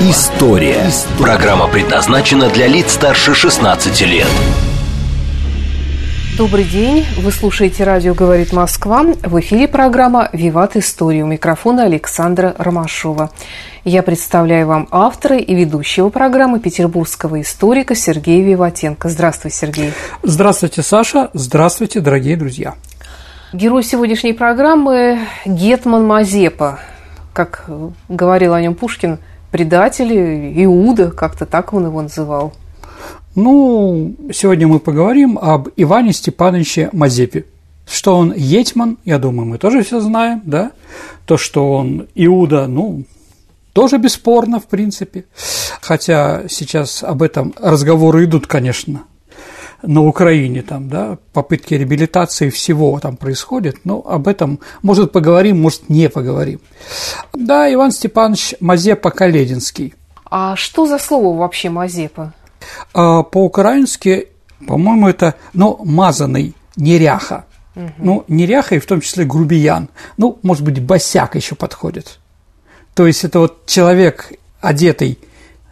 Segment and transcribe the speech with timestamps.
[0.00, 0.86] История».
[1.18, 4.28] Программа предназначена для лиц старше 16 лет.
[6.36, 7.04] Добрый день.
[7.16, 9.02] Вы слушаете радио «Говорит Москва».
[9.02, 11.24] В эфире программа «Виват История».
[11.24, 13.32] У микрофона Александра Ромашова.
[13.82, 19.08] Я представляю вам автора и ведущего программы петербургского историка Сергея Виватенко.
[19.08, 19.92] Здравствуй, Сергей.
[20.22, 21.28] Здравствуйте, Саша.
[21.34, 22.74] Здравствуйте, дорогие друзья.
[23.52, 26.78] Герой сегодняшней программы– Гетман Мазепа.
[27.32, 27.68] Как
[28.08, 29.18] говорил о нем Пушкин,
[29.50, 30.12] предатель,
[30.64, 32.52] Иуда, как-то так он его называл.
[33.34, 37.44] Ну, сегодня мы поговорим об Иване Степановиче Мазепе.
[37.86, 40.72] Что он етьман, я думаю, мы тоже все знаем, да?
[41.24, 43.04] То, что он Иуда, ну,
[43.72, 45.24] тоже бесспорно, в принципе.
[45.80, 49.04] Хотя сейчас об этом разговоры идут, конечно,
[49.82, 55.88] на Украине, там, да, попытки реабилитации всего там происходят, но об этом, может, поговорим, может,
[55.88, 56.60] не поговорим.
[57.32, 59.94] Да, Иван Степанович Мазепа Калединский.
[60.24, 62.34] А что за слово вообще Мазепа?
[62.92, 64.28] А по-украински,
[64.66, 67.44] по-моему, это, ну, мазанный, неряха.
[67.76, 67.92] Угу.
[67.98, 69.88] Ну, неряха и в том числе грубиян.
[70.16, 72.18] Ну, может быть, босяк еще подходит.
[72.94, 75.18] То есть это вот человек, одетый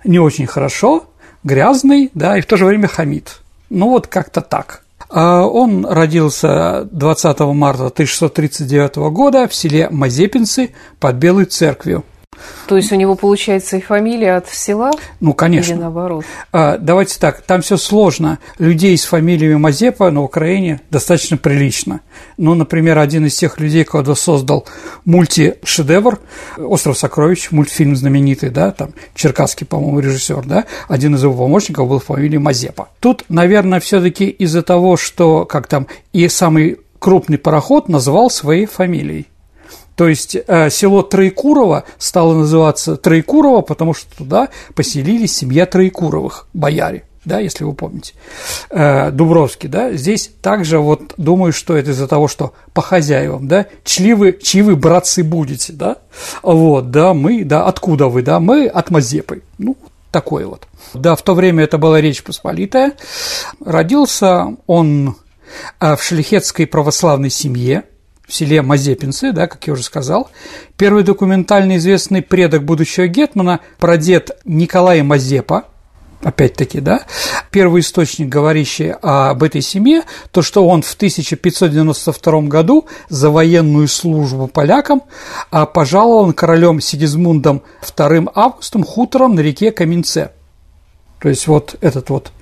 [0.05, 1.07] не очень хорошо,
[1.43, 3.41] грязный, да, и в то же время хамит.
[3.71, 4.83] Ну, вот как-то так.
[5.09, 12.05] А он родился 20 марта 1639 года в селе Мазепинцы под Белой церковью.
[12.67, 14.91] То есть у него получается и фамилия от села?
[15.21, 15.73] Ну, конечно.
[15.73, 16.25] Или наоборот?
[16.53, 18.39] А, давайте так, там все сложно.
[18.59, 22.01] Людей с фамилиями Мазепа на Украине достаточно прилично.
[22.37, 24.67] Ну, например, один из тех людей, кто создал
[25.05, 26.19] мультишедевр
[26.59, 32.01] «Остров сокровищ», мультфильм знаменитый, да, там Черкасский, по-моему, режиссер, да, один из его помощников был
[32.01, 32.89] фамилия Мазепа.
[33.01, 39.27] Тут, наверное, все-таки из-за того, что, как там, и самый крупный пароход называл своей фамилией.
[39.97, 47.05] То есть э, село Троекурово стало называться Троекурово, потому что туда поселились семья Троекуровых, бояре
[47.27, 48.15] да, если вы помните,
[48.71, 53.67] э, Дубровский, да, здесь также вот думаю, что это из-за того, что по хозяевам, да,
[53.85, 55.99] чьи вы, чьи вы братцы будете, да,
[56.43, 59.77] вот, да, мы, да, откуда вы, да, мы от Мазепы, ну,
[60.13, 60.69] такое вот.
[60.95, 62.93] Да, в то время это была Речь Посполитая,
[63.63, 65.17] родился он
[65.81, 67.83] э, в шляхетской православной семье,
[68.27, 70.31] в селе Мазепинцы, да, как я уже сказал.
[70.77, 75.65] Первый документально известный предок будущего Гетмана– прадед Николая Мазепа,
[76.23, 77.03] опять-таки, да,
[77.51, 84.49] первый источник, говорящий об этой семье, то, что он в 1592 году за военную службу
[84.49, 85.03] полякам
[85.51, 90.33] а пожалован королем Сигизмундом II августом хутором на реке Каменце.
[91.21, 92.33] То есть вот этот вот.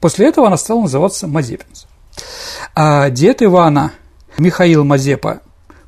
[0.00, 1.84] После этого она стала называться Мазепинц.
[2.74, 3.92] А дед Ивана–
[4.38, 5.40] Михаил Мазепа,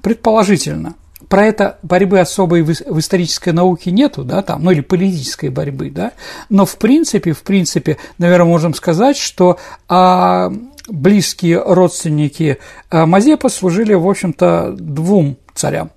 [0.03, 0.95] предположительно,
[1.29, 6.13] про это борьбы особой в исторической науке нету, да, там, ну или политической борьбы, да,
[6.49, 10.53] но в принципе, в принципе, наверное, можем сказать, что а,
[10.89, 12.59] близкие родственники
[12.91, 15.93] а, Мазепа служили, в общем-то, двум царям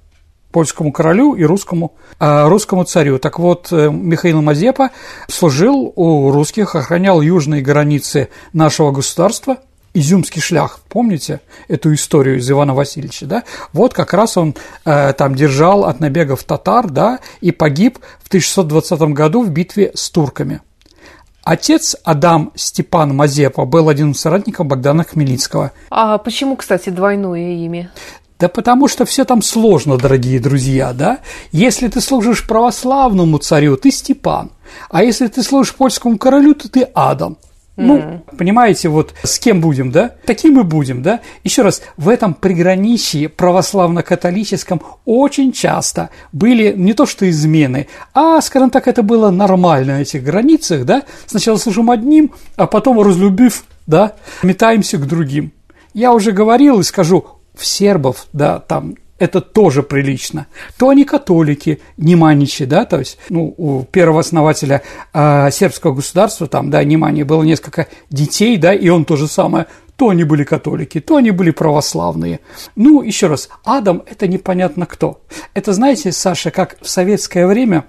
[0.51, 3.17] польскому королю и русскому, а, русскому царю.
[3.17, 4.91] Так вот, э, Михаил Мазепа
[5.27, 9.57] служил у русских, охранял южные границы нашего государства–
[9.95, 13.43] Изюмский шлях, помните эту историю из Ивана Васильевича, да?
[13.73, 14.55] Вот как раз он
[14.85, 20.09] э, там держал от набегов татар, да, и погиб в 1620 году в битве с
[20.09, 20.61] турками.
[21.43, 25.73] Отец Адам Степан Мазепа был один из соратников Богдана Хмельницкого.
[25.91, 27.91] А почему, кстати, двойное имя?
[28.39, 31.19] Да потому что все там сложно, дорогие друзья, да?
[31.51, 34.51] Если ты служишь православному царю, ты Степан,
[34.89, 37.37] а если ты служишь польскому королю, то ты Адам.
[37.75, 40.11] Ну, понимаете, вот с кем будем, да?
[40.25, 41.21] Таким и будем, да?
[41.43, 48.69] Еще раз, в этом приграничье православно-католическом очень часто были не то что измены, а, скажем
[48.69, 51.03] так, это было нормально на этих границах, да?
[51.25, 55.51] Сначала служим одним, а потом, разлюбив, да, метаемся к другим.
[55.95, 60.47] Я уже говорил и скажу, в сербов, да, там это тоже прилично,
[60.77, 64.81] то они католики, неманичи, да, то есть, ну, у первого основателя
[65.13, 69.67] э, сербского государства, там, да, Немани было несколько детей, да, и он то же самое,
[69.95, 72.41] то они были католики, то они были православные.
[72.75, 75.21] Ну, еще раз, Адам– это непонятно кто.
[75.53, 77.85] Это, знаете, Саша, как в советское время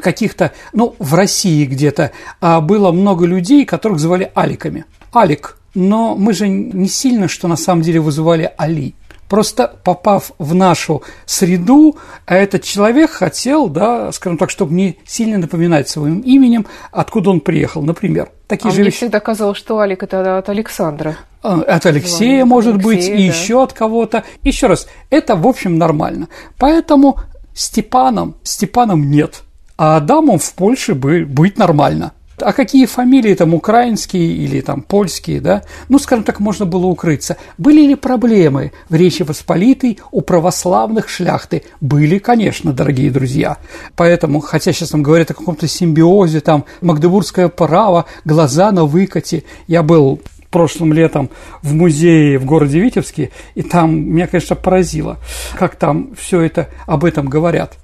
[0.00, 2.10] каких-то, ну, в России где-то
[2.40, 4.84] а, было много людей, которых звали Аликами.
[5.14, 5.58] Алик.
[5.74, 8.96] Но мы же не сильно, что на самом деле вызывали Али.
[9.30, 11.96] Просто попав в нашу среду,
[12.26, 17.38] а этот человек хотел, да, скажем так, чтобы не сильно напоминать своим именем, откуда он
[17.38, 18.30] приехал, например.
[18.48, 18.96] Такие а же мне вещи.
[18.96, 21.16] всегда казалось, что Алик– это от Александра.
[21.44, 23.14] А, от Алексея, Звонит может Алексея, быть, да.
[23.14, 24.24] и еще от кого-то.
[24.42, 26.26] Еще раз, это, в общем, нормально.
[26.58, 27.20] Поэтому
[27.54, 29.42] Степаном, Степаном нет,
[29.76, 32.14] а Адамом в Польше бы быть нормально.
[32.42, 35.62] А какие фамилии там украинские или там польские, да?
[35.88, 37.36] Ну, скажем так, можно было укрыться.
[37.58, 41.62] Были ли проблемы в Речи Посполитой у православных шляхты?
[41.80, 43.58] Были, конечно, дорогие друзья.
[43.96, 49.44] Поэтому, хотя сейчас там говорят о каком-то симбиозе, там, магдебургское право, глаза на выкате.
[49.66, 50.20] Я был
[50.50, 51.30] прошлым летом
[51.62, 55.18] в музее в городе Витебске, и там меня, конечно, поразило,
[55.56, 57.78] как там все это об этом говорят.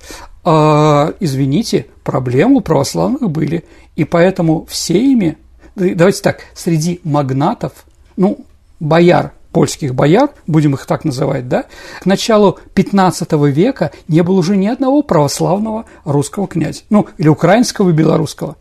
[0.48, 3.64] А, извините, проблемы у православных были.
[3.96, 5.36] И поэтому все ими,
[5.74, 7.72] давайте так, среди магнатов,
[8.16, 8.46] ну,
[8.78, 11.64] бояр, польских бояр, будем их так называть, да,
[12.00, 17.90] к началу 15 века не было уже ни одного православного русского князя, ну, или украинского
[17.90, 18.56] и белорусского.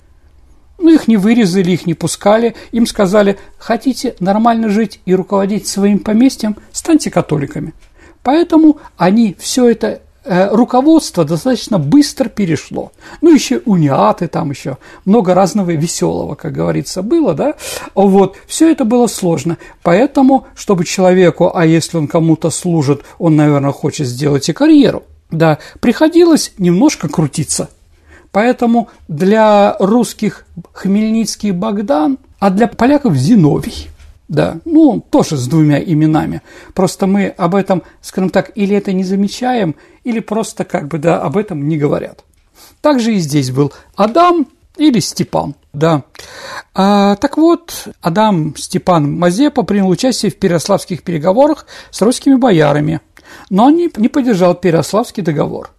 [0.79, 5.99] Ну, их не вырезали, их не пускали, им сказали, хотите нормально жить и руководить своим
[5.99, 7.75] поместьем, станьте католиками.
[8.23, 12.91] Поэтому они все это руководство достаточно быстро перешло.
[13.21, 17.53] Ну, еще униаты там еще, много разного веселого, как говорится, было, да.
[17.93, 19.57] Вот, все это было сложно.
[19.83, 25.59] Поэтому, чтобы человеку, а если он кому-то служит, он, наверное, хочет сделать и карьеру, да,
[25.79, 27.69] приходилось немножко крутиться.
[28.31, 33.89] Поэтому для русских Хмельницкий Богдан, а для поляков Зиновий–
[34.27, 36.41] да, ну, тоже с двумя именами.
[36.73, 41.21] Просто мы об этом, скажем так, или это не замечаем, или просто как бы, да,
[41.21, 42.23] об этом не говорят.
[42.81, 46.03] Также и здесь был Адам или Степан, да.
[46.73, 53.01] А, так вот, Адам Степан Мазепа принял участие в Переославских переговорах с русскими боярами,
[53.49, 55.74] но он не, не поддержал Переославский договор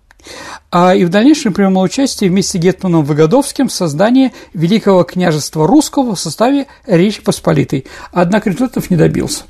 [0.71, 6.15] а и в дальнейшем принимал участие вместе с Гетманом Выгодовским в создании Великого княжества Русского
[6.15, 9.45] в составе Речи Посполитой, однако результатов не добился.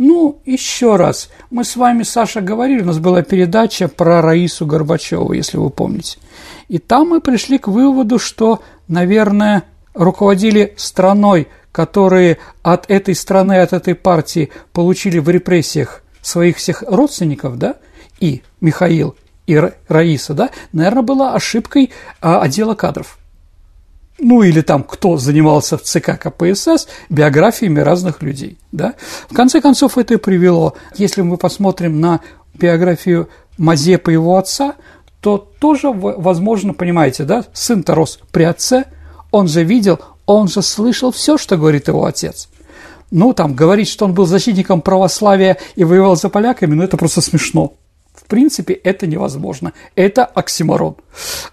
[0.00, 5.32] Ну, еще раз, мы с вами, Саша, говорили, у нас была передача про Раису Горбачеву,
[5.32, 6.18] если вы помните.
[6.68, 9.64] И там мы пришли к выводу, что, наверное,
[9.94, 17.58] руководили страной, которые от этой страны, от этой партии получили в репрессиях своих всех родственников,
[17.58, 17.74] да,
[18.20, 19.16] и Михаил,
[19.48, 19.58] и
[19.88, 21.90] Раиса, да, наверное, была ошибкой
[22.20, 23.18] а, отдела кадров.
[24.18, 28.94] Ну, или там, кто занимался в ЦК КПСС биографиями разных людей, да.
[29.30, 32.20] В конце концов, это и привело, если мы посмотрим на
[32.54, 34.74] биографию Мазепа и его отца,
[35.20, 38.84] то тоже, возможно, понимаете, да, сын-то рос при отце,
[39.30, 42.50] он же видел, он же слышал все, что говорит его отец.
[43.10, 47.22] Ну, там, говорить, что он был защитником православия и воевал за поляками, ну, это просто
[47.22, 47.72] смешно
[48.28, 49.72] принципе, это невозможно.
[49.96, 50.96] Это оксиморон.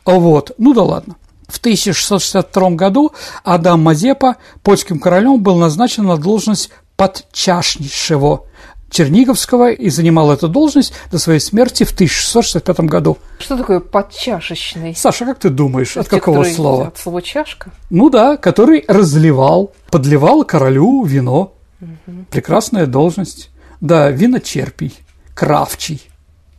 [0.06, 0.51] Вот.
[0.57, 1.16] Ну да ладно.
[1.48, 3.13] В 1662 году
[3.44, 8.45] Адам Мазепа польским королем был назначен на должность подчашнейшего
[8.89, 13.18] Черниговского и занимал эту должность до своей смерти в 1665 году.
[13.39, 14.95] Что такое подчашечный?
[14.95, 16.88] Саша, как ты думаешь, от какого слова?
[16.88, 17.71] От слова чашка?
[17.89, 21.54] Ну да, который разливал, подливал королю вино.
[21.81, 22.26] Угу.
[22.31, 23.49] Прекрасная должность.
[23.81, 24.94] Да, виночерпий,
[25.33, 26.09] кравчий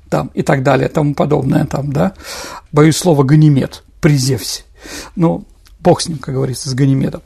[0.09, 2.13] там, и так далее, тому подобное, там, да.
[2.73, 4.63] Боюсь слова «ганимед» при Зевсе.
[5.15, 5.45] Ну,
[5.81, 7.23] бог с ним, как говорится, с Ганимедом.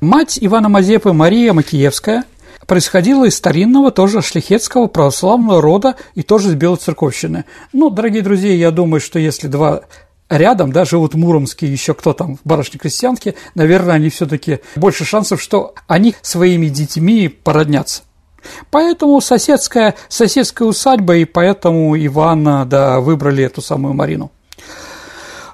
[0.00, 2.24] Мать Ивана Мазепы Мария Макиевская
[2.66, 7.44] происходила из старинного, тоже шляхетского православного рода и тоже с белоцерковщины.
[7.72, 9.82] Ну, дорогие друзья, я думаю, что если два
[10.28, 15.74] рядом, да, живут муромские, еще кто там, барышни крестьянки, наверное, они все-таки больше шансов, что
[15.86, 18.02] они своими детьми породнятся.
[18.70, 24.30] Поэтому соседская, соседская усадьба, и поэтому Ивана, да, выбрали эту самую Марину.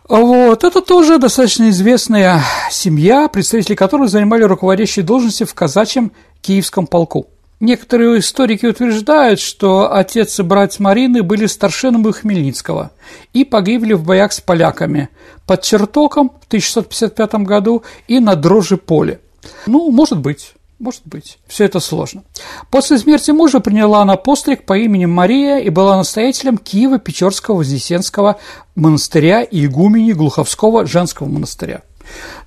[0.09, 7.27] Вот, это тоже достаточно известная семья, представители которой занимали руководящие должности в казачьем киевском полку.
[7.61, 12.93] Некоторые историки утверждают, что отец и брать Марины были старшинами Хмельницкого
[13.33, 15.09] и погибли в боях с поляками
[15.45, 19.21] под Чертоком в 1655 году и на Дрожжи поле.
[19.67, 20.55] Ну, может быть.
[20.79, 21.39] Может быть.
[21.49, 22.23] Все это сложно.
[22.71, 28.39] После смерти мужа приняла она постриг по имени Мария и была настоятелем Киева-Печорского Вознесенского
[28.77, 31.83] монастыря и игумени Глуховского женского монастыря.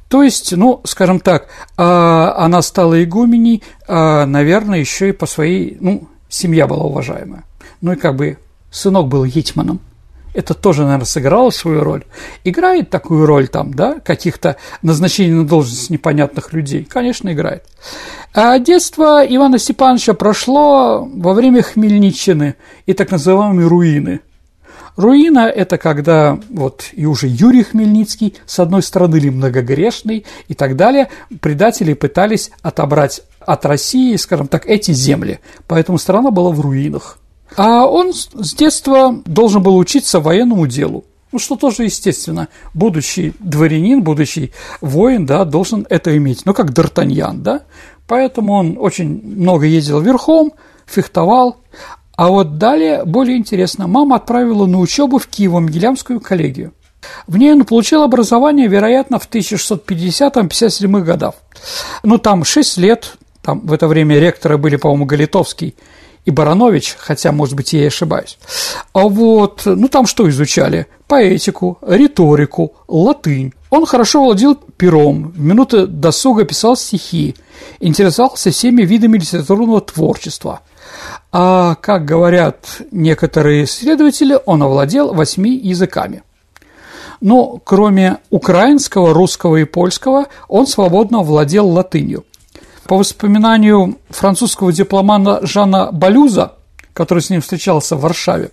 [0.07, 1.47] То есть, ну, скажем так,
[1.77, 7.43] а, она стала игуменей, а, наверное, еще и по своей, ну, семья была уважаемая.
[7.81, 8.38] Ну и как бы
[8.71, 9.81] сынок был етьманом.
[10.33, 12.05] Это тоже, наверное, сыграло свою роль.
[12.43, 16.85] Играет такую роль там, да, каких-то назначений на должность непонятных людей?
[16.85, 17.65] Конечно, играет.
[18.33, 24.21] А детство Ивана Степановича прошло во время Хмельниччины и так называемой руины–
[24.97, 30.75] Руина– это когда вот и уже Юрий Хмельницкий, с одной стороны, или многогрешный и так
[30.75, 31.09] далее,
[31.39, 35.39] предатели пытались отобрать от России, скажем так, эти земли.
[35.67, 37.19] Поэтому страна была в руинах.
[37.58, 41.05] А он с детства должен был учиться военному делу.
[41.31, 42.50] Ну, что тоже естественно.
[42.74, 46.46] Будущий дворянин, будущий воин, да, должен это иметь.
[46.46, 47.62] Ну, как Д'Артаньян, да.
[48.08, 50.53] Поэтому он очень много ездил верхом,
[50.86, 51.58] фехтовал.
[52.17, 56.74] А вот далее, более интересно, мама отправила на учебу в Киево-Могилянскую коллегию.
[57.25, 61.36] В ней он получил образование, вероятно, в 1650-57 годах.
[62.03, 65.75] Ну, там 6 лет, там в это время ректоры были, по-моему, Галитовский
[66.25, 68.38] и Баранович, хотя, может быть, я и ошибаюсь.
[68.94, 70.88] А вот, ну, там что изучали?
[71.08, 73.54] Поэтику, риторику, латынь.
[73.70, 77.36] Он хорошо владел пером, в минуты досуга писал стихи,
[77.80, 80.62] интересовался всеми видами литературного творчества–
[81.32, 86.24] а, как говорят некоторые исследователи, он овладел восьми языками.
[87.22, 92.25] Но кроме украинского, русского и польского, он свободно владел латынью.
[92.91, 96.55] По воспоминанию французского дипломата Жана Балюза,
[96.91, 98.51] который с ним встречался в Варшаве,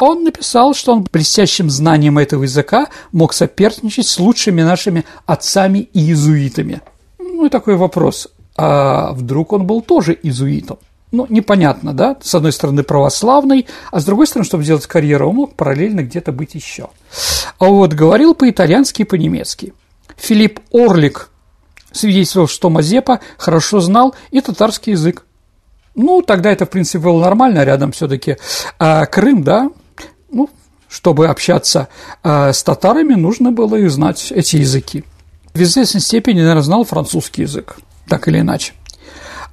[0.00, 6.00] он написал, что он блестящим знанием этого языка мог соперничать с лучшими нашими отцами и
[6.00, 6.80] иезуитами.
[7.18, 10.78] Ну и такой вопрос, а вдруг он был тоже иезуитом?
[11.12, 15.36] ну, непонятно, да, с одной стороны православный, а с другой стороны, чтобы сделать карьеру, он
[15.36, 16.88] мог параллельно где-то быть еще.
[17.58, 19.74] А вот говорил по-итальянски и по-немецки.
[20.16, 21.28] Филипп Орлик
[21.94, 25.24] свидетельствовал, что Мазепа хорошо знал и татарский язык.
[25.94, 28.36] Ну, тогда это, в принципе, было нормально, рядом все-таки
[28.78, 29.70] а Крым, да,
[30.30, 30.50] ну,
[30.88, 31.88] чтобы общаться
[32.22, 35.04] а с татарами, нужно было и знать эти языки.
[35.54, 37.76] В известной степени, наверное, знал французский язык,
[38.08, 38.72] так или иначе.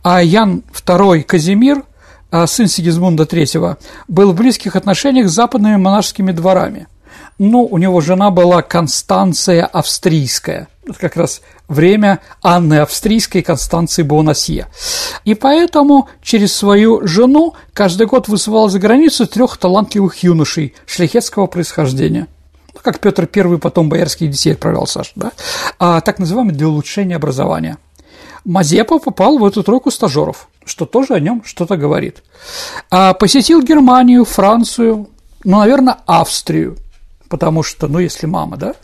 [0.03, 1.83] А Ян II Казимир,
[2.31, 6.87] а, сын Сигизмунда III, был в близких отношениях с западными монашескими дворами.
[7.37, 10.67] Ну, у него жена была Констанция Австрийская.
[10.85, 14.67] Это как раз время Анны Австрийской и Констанции Бонасье.
[15.25, 22.27] И поэтому через свою жену каждый год высылал за границу трех талантливых юношей шляхетского происхождения
[22.73, 25.31] ну, как Петр I потом боярских детей отправлял Саша, да,
[25.77, 27.77] а, так называемый для улучшения образования–
[28.43, 32.23] Мазепа попал в эту тройку стажеров, что тоже о нем что-то говорит.
[32.89, 35.09] А посетил Германию, Францию,
[35.43, 36.77] ну, наверное, Австрию,
[37.31, 38.75] потому что, ну, если мама, да,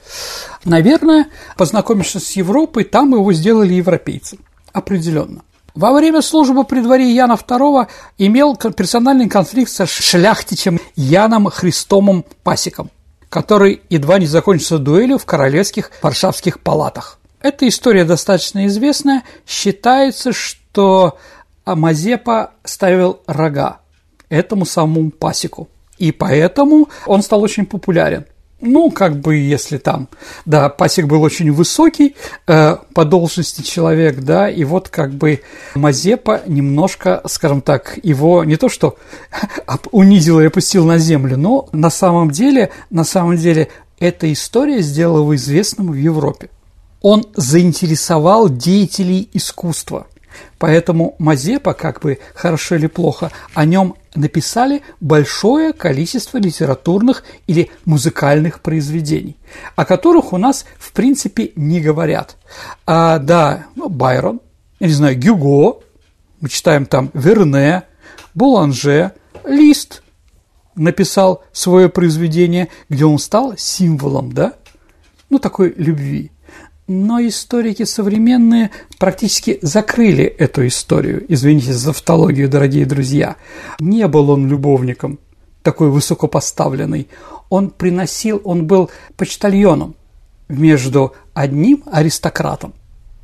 [0.63, 1.27] наверное,
[1.57, 4.39] познакомившись с Европой, там его сделали европейцем,
[4.71, 5.41] определенно.
[5.75, 7.87] Во время службы при дворе Яна II
[8.17, 12.89] имел персональный конфликт со шляхтичем Яном Христомом Пасиком,
[13.29, 17.19] который едва не закончился дуэлью в королевских варшавских палатах.
[17.41, 19.23] Эта история достаточно известная.
[19.45, 21.17] Считается, что
[21.65, 23.79] Мазепа ставил рога
[24.29, 25.67] этому самому пасеку.
[25.97, 28.25] И поэтому он стал очень популярен.
[28.59, 30.07] Ну, как бы, если там,
[30.45, 32.15] да, пасек был очень высокий
[32.47, 35.41] э, по должности человек, да, и вот как бы
[35.75, 38.97] Мазепа немножко, скажем так, его не то что
[39.91, 45.19] унизил и опустил на землю, но на самом деле, на самом деле, эта история сделала
[45.19, 46.49] его известным в Европе
[47.01, 50.07] он заинтересовал деятелей искусства.
[50.57, 58.61] Поэтому Мазепа, как бы хорошо или плохо, о нем написали большое количество литературных или музыкальных
[58.61, 59.37] произведений,
[59.75, 62.37] о которых у нас, в принципе, не говорят.
[62.85, 64.41] А, да, ну, Байрон,
[64.79, 65.79] я не знаю, Гюго,
[66.39, 67.83] мы читаем там Верне,
[68.33, 69.13] Буланже,
[69.45, 70.03] Лист
[70.75, 74.53] написал свое произведение, где он стал символом, да,
[75.29, 76.31] ну, такой любви.
[76.87, 81.25] Но историки современные практически закрыли эту историю.
[81.27, 83.35] Извините за автологию, дорогие друзья.
[83.81, 85.19] Не был он любовником,
[85.63, 87.09] такой высокопоставленный.
[87.49, 89.97] Он приносил, он был почтальоном
[90.47, 92.73] между одним аристократом,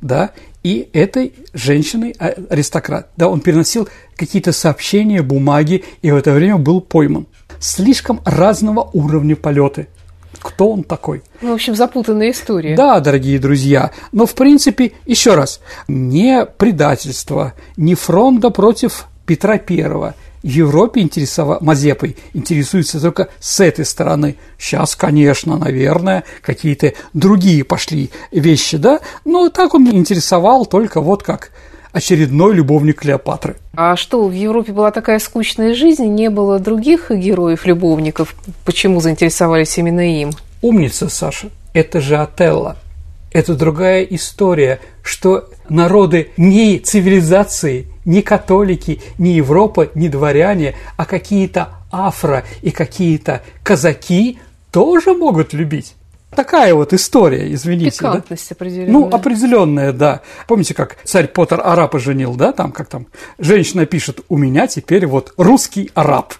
[0.02, 3.08] да, и этой женщиной а, аристократ.
[3.16, 7.26] Да, он переносил какие-то сообщения, бумаги, и в это время был пойман.
[7.60, 9.88] Слишком разного уровня полеты–
[10.40, 11.22] кто он такой.
[11.40, 12.76] Ну, в общем, запутанная история.
[12.76, 13.90] Да, дорогие друзья.
[14.12, 20.14] Но, в принципе, еще раз, не предательство, не фронта против Петра Первого.
[20.42, 21.56] В Европе интересова...
[21.62, 24.36] Мазепой интересуется только с этой стороны.
[24.58, 31.50] Сейчас, конечно, наверное, какие-то другие пошли вещи, да, но так он интересовал только вот как
[31.94, 33.56] очередной любовник Клеопатры.
[33.74, 38.34] А что, в Европе была такая скучная жизнь, не было других героев-любовников?
[38.64, 40.32] Почему заинтересовались именно им?
[40.60, 41.48] Умница, Саша.
[41.72, 42.76] Это же Отелло.
[43.32, 51.70] Это другая история, что народы не цивилизации, не католики, не Европа, не дворяне, а какие-то
[51.92, 54.38] афро и какие-то казаки
[54.72, 55.94] тоже могут любить.
[56.34, 57.98] Такая вот история, извините.
[57.98, 58.54] Пикантность да?
[58.54, 58.92] определенная.
[58.92, 60.20] Ну, определенная, да.
[60.46, 63.06] Помните, как царь Поттер араба женил, да, там, как там,
[63.38, 66.34] женщина пишет, у меня теперь вот русский араб,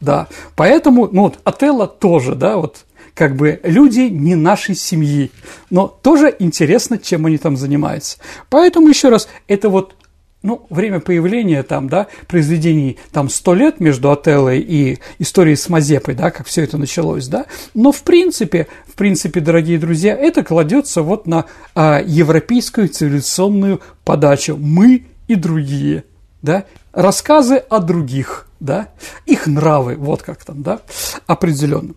[0.00, 0.28] да.
[0.56, 5.30] Поэтому, ну, вот Отелло тоже, да, вот как бы люди не нашей семьи,
[5.68, 8.18] но тоже интересно, чем они там занимаются.
[8.48, 9.94] Поэтому еще раз, это вот
[10.42, 16.14] ну, время появления там, да, произведений там сто лет между Отеллой и историей с Мазепой,
[16.14, 21.02] да, как все это началось, да, но в принципе, в принципе, дорогие друзья, это кладется
[21.02, 21.44] вот на
[21.74, 24.56] а, европейскую цивилизационную подачу.
[24.56, 26.04] «мы и другие»,
[26.42, 28.88] да, рассказы о других, да,
[29.26, 30.80] их нравы, вот как там, да,
[31.26, 31.94] определенно.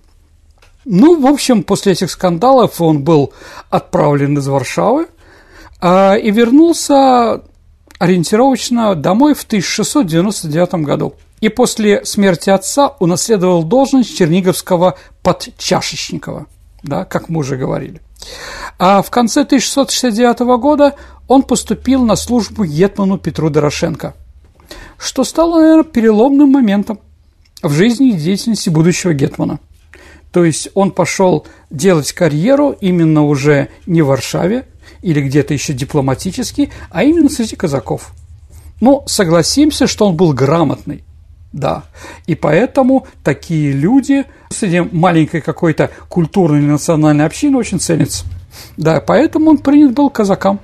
[0.85, 3.31] Ну, в общем, после этих скандалов он был
[3.69, 5.07] отправлен из Варшавы
[5.79, 7.41] а, и вернулся
[8.03, 11.13] ориентировочно домой в 1699 году.
[11.39, 16.47] И после смерти отца унаследовал должность черниговского подчашечникова,
[16.83, 18.01] да, как мы уже говорили.
[18.77, 20.95] А в конце 1669 года
[21.29, 24.15] он поступил на службу Етману Петру Дорошенко,
[24.97, 26.99] что стало, наверное, переломным моментом
[27.61, 29.59] в жизни и деятельности будущего Гетмана.
[30.33, 34.65] То есть он пошел делать карьеру именно уже не в Варшаве,
[35.01, 38.13] или где-то еще дипломатически, а именно среди казаков.
[38.81, 41.03] Но согласимся, что он был грамотный.
[41.51, 41.83] Да,
[42.25, 48.25] и поэтому такие люди среди маленькой какой-то культурной или национальной общины очень ценятся.
[48.75, 50.59] Да, поэтому он принят был казакам.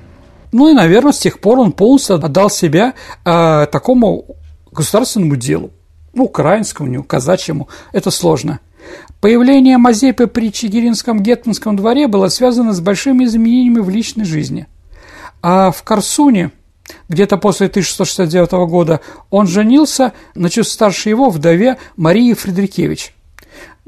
[0.52, 4.26] Ну и, наверное, с тех пор он полностью отдал себя э, такому
[4.72, 5.72] государственному делу.
[6.14, 7.70] Ну, украинскому, казачьему.
[7.92, 8.60] Это сложно.
[9.22, 14.68] Появление Мазепы при Чигиринском гетманском дворе было связано с большими изменениями в личной жизни.
[15.42, 16.52] А в Корсуне,
[17.10, 23.14] где-то после 1669 года, он женился на чуть старше его вдове Марии Фредерикевич,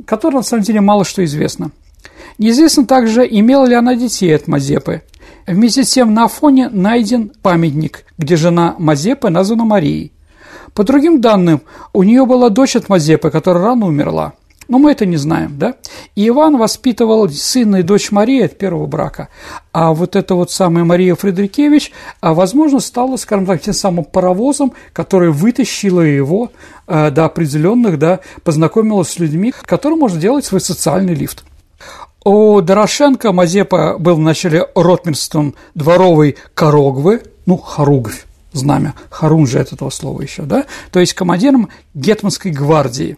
[0.05, 1.71] которой на самом деле мало что известно.
[2.37, 5.03] Неизвестно также, имела ли она детей от Мазепы.
[5.47, 10.11] Вместе с тем на Афоне найден памятник, где жена Мазепы названа Марией.
[10.73, 11.61] По другим данным,
[11.93, 14.33] у нее была дочь от Мазепы, которая рано умерла–
[14.71, 15.75] но мы это не знаем, да?
[16.15, 19.27] И Иван воспитывал сына и дочь Марии от первого брака.
[19.73, 24.71] А вот эта вот самая Мария Фредерикевич, а, возможно, стала, скажем так, тем самым паровозом,
[24.93, 26.53] который вытащила его
[26.87, 31.43] а, до определенных, да, познакомила с людьми, которым можно делать свой социальный лифт.
[32.23, 39.89] У Дорошенко Мазепа был вначале ротмистом дворовой Корогвы, ну, Хоругвь, знамя, Харун же от этого
[39.89, 43.17] слова еще, да, то есть командиром Гетманской гвардии.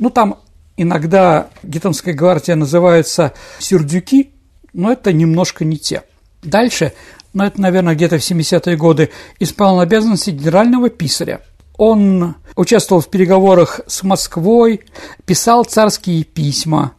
[0.00, 0.38] Ну, там
[0.82, 4.30] Иногда гетманская гвардия называется «сюрдюки»,
[4.72, 6.04] но это немножко не те.
[6.42, 6.94] Дальше,
[7.34, 11.42] ну это, наверное, где-то в 70-е годы, исполнил обязанности генерального писаря.
[11.76, 14.80] Он участвовал в переговорах с Москвой,
[15.26, 16.94] писал царские письма,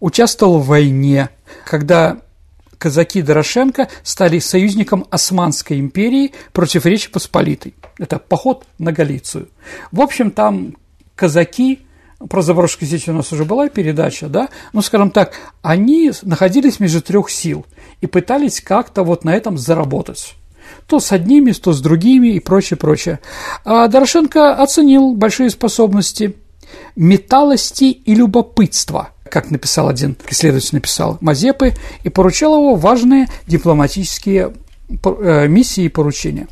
[0.00, 1.28] участвовал в войне,
[1.66, 2.16] когда
[2.78, 7.74] казаки Дорошенко стали союзником Османской империи против Речи Посполитой.
[7.98, 9.50] Это поход на Галицию.
[9.92, 10.74] В общем, там
[11.14, 11.85] казаки
[12.18, 17.02] про Запорожскую сеть у нас уже была передача, да, ну, скажем так, они находились между
[17.02, 17.66] трех сил
[18.00, 20.34] и пытались как-то вот на этом заработать.
[20.86, 23.20] То с одними, то с другими и прочее, прочее.
[23.64, 26.36] А Дорошенко оценил большие способности
[26.96, 34.54] металлости и любопытства, как написал один исследователь, написал Мазепы, и поручал его важные дипломатические
[34.88, 36.48] э, миссии и поручения.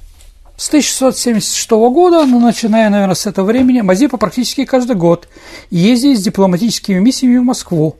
[0.56, 5.28] С 1676 года, ну, начиная, наверное, с этого времени, Мазепа практически каждый год
[5.70, 7.96] ездит с дипломатическими миссиями в Москву.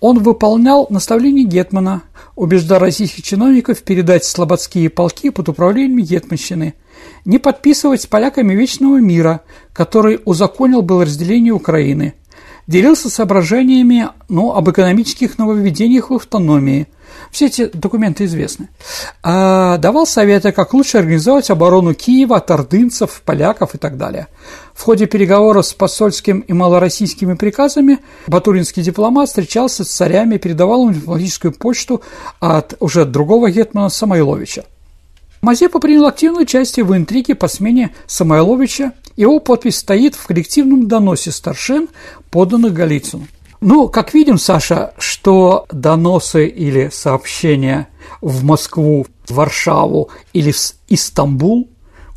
[0.00, 2.02] Он выполнял наставления Гетмана,
[2.36, 6.74] убеждал российских чиновников передать слободские полки под управлением Гетманщины,
[7.24, 9.40] не подписывать с поляками вечного мира,
[9.72, 12.12] который узаконил было разделение Украины,
[12.66, 16.86] делился соображениями ну, об экономических нововведениях в автономии–
[17.30, 18.68] все эти документы известны.
[19.22, 24.28] А, давал советы, как лучше организовать оборону Киева от ордынцев, поляков и так далее.
[24.74, 30.88] В ходе переговоров с посольским и малороссийскими приказами батуринский дипломат встречался с царями и передавал
[30.88, 32.02] им дипломатическую почту
[32.40, 34.64] от уже другого гетмана Самойловича.
[35.40, 38.92] Мазепа принял активное участие в интриге по смене Самойловича.
[39.16, 41.88] Его подпись стоит в коллективном доносе старшин,
[42.30, 43.26] поданных Голицыну.
[43.60, 47.88] Ну, как видим, Саша, что доносы или сообщения
[48.20, 51.68] в Москву, в Варшаву или в Истамбул,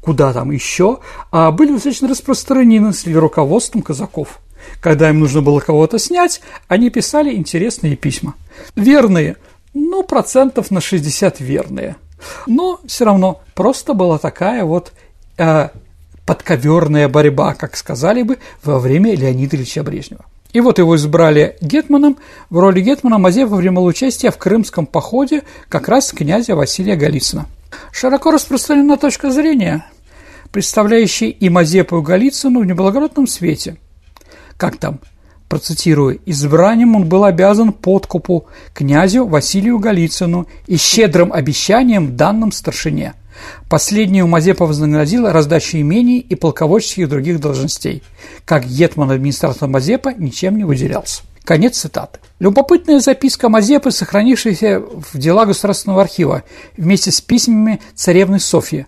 [0.02, 1.00] куда там еще,
[1.32, 4.40] а были достаточно распространены среди руководством казаков.
[4.80, 8.36] Когда им нужно было кого-то снять, они писали интересные письма.
[8.76, 9.38] Верные,
[9.74, 11.96] ну, процентов на 60 верные.
[12.46, 14.94] Но все равно просто была такая вот
[15.38, 15.70] э,
[16.26, 20.26] подковерная борьба, как сказали бы, во время Леонида Ильича Брежнева.
[20.54, 22.18] И вот его избрали гетманом.
[22.50, 27.48] В роли гетмана Мазепа принимал участие в крымском походе как раз князя Василия Голицына.
[27.94, 29.86] Широко распространена точка зрения,
[30.52, 33.78] представляющая и Мазепу и Голицыну в неблагородном свете.
[34.58, 35.00] Как там?
[35.48, 43.14] Процитирую, «избранием он был обязан подкупу князю Василию Голицыну и щедрым обещанием данным старшине–
[43.70, 48.04] Последнюю Мазепа вознаградила раздачей имений и полководческих других должностей.
[48.46, 51.24] Как гетман-администратор Мазепа ничем не выделялся.
[51.44, 52.20] Конец цитаты.
[52.40, 56.44] Любопытная записка Мазепы, сохранившаяся в делах Государственного архива
[56.78, 58.86] вместе с письмами царевны Софьи,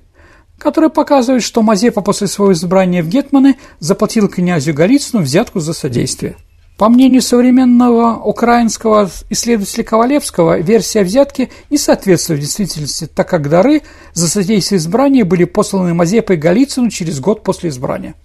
[0.60, 6.36] которая показывает, что Мазепа после своего избрания в Гетманы заплатил князю Голицыну взятку за содействие.
[6.78, 13.84] По мнению современного украинского исследователя Ковалевского, версия взятки не соответствует действительности, так как дары
[14.14, 18.16] за содействие избрания были посланы Мазепой Голицыну через год после избрания.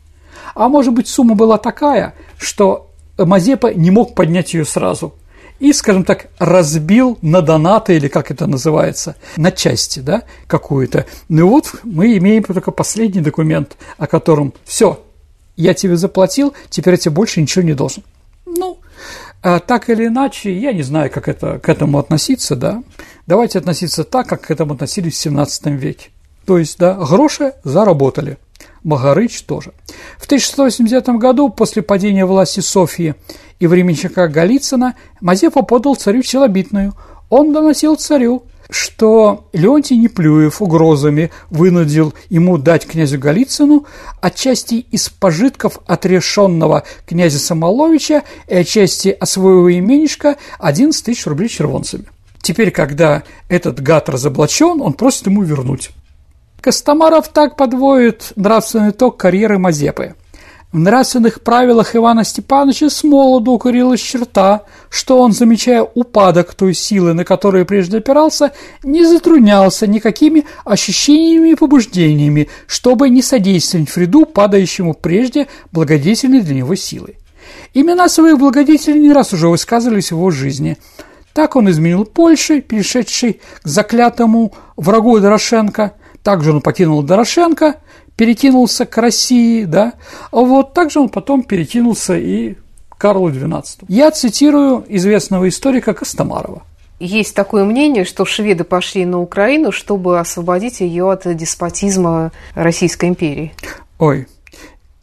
[0.54, 5.14] А может быть, сумма была такая, что Мазепа не мог поднять ее сразу
[5.58, 11.04] и, скажем так, разбил на донаты, или как это называется, на части, да, какую-то.
[11.28, 15.04] Ну вот мы имеем только последний документ, о котором все,
[15.56, 18.04] я тебе заплатил, теперь я тебе больше ничего не должен.
[19.50, 22.82] А так или иначе, я не знаю, как это, к этому относиться, да.
[23.26, 26.10] Давайте относиться так, как к этому относились в 17 веке.
[26.44, 28.36] То есть, да, гроши заработали.
[28.84, 29.72] Магарыч тоже.
[30.18, 33.14] В 1680 году, после падения власти Софии
[33.58, 36.92] и временщика Голицына, Мазепа подал царю челобитную.
[37.30, 43.86] Он доносил царю, что Леонтий Неплюев угрозами вынудил ему дать князю Голицыну
[44.20, 52.04] отчасти из пожитков отрешенного князя Самоловича и отчасти от своего именишка 11 тысяч рублей червонцами.
[52.42, 55.90] Теперь, когда этот гад разоблачен, он просит ему вернуть.
[56.60, 60.14] Костомаров так подводит нравственный ток карьеры Мазепы–
[60.70, 67.14] в нравственных правилах Ивана Степановича с молоду укорилась черта, что он, замечая упадок той силы,
[67.14, 68.52] на которую прежде опирался,
[68.82, 76.74] не затруднялся никакими ощущениями и побуждениями, чтобы не содействовать вреду, падающему прежде благодетельной для него
[76.74, 77.14] силы.
[77.72, 80.76] Имена своих благодетелей не раз уже высказывались в его жизни.
[81.32, 85.94] Так он изменил Польши, перешедший к заклятому врагу Дорошенко.
[86.22, 87.76] Также он покинул Дорошенко–
[88.18, 89.94] перекинулся к России, да,
[90.32, 92.54] вот также он потом перекинулся и
[92.88, 93.84] к Карлу XII.
[93.86, 96.64] Я цитирую известного историка Костомарова.
[96.98, 103.54] Есть такое мнение, что шведы пошли на Украину, чтобы освободить ее от деспотизма Российской империи.
[104.00, 104.26] Ой,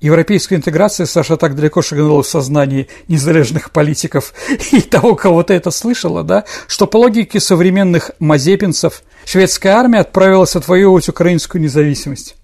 [0.02, 4.34] Европейская интеграция, Саша, так далеко шагнула в сознании незалежных политиков
[4.74, 11.08] и того, кого-то это слышала, да, что по логике современных мазепинцев шведская армия отправилась отвоевывать
[11.08, 12.36] украинскую независимость.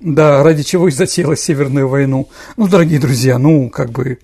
[0.00, 2.28] Да, ради чего и затеяла Северную войну.
[2.56, 4.18] Ну, дорогие друзья, ну, как бы,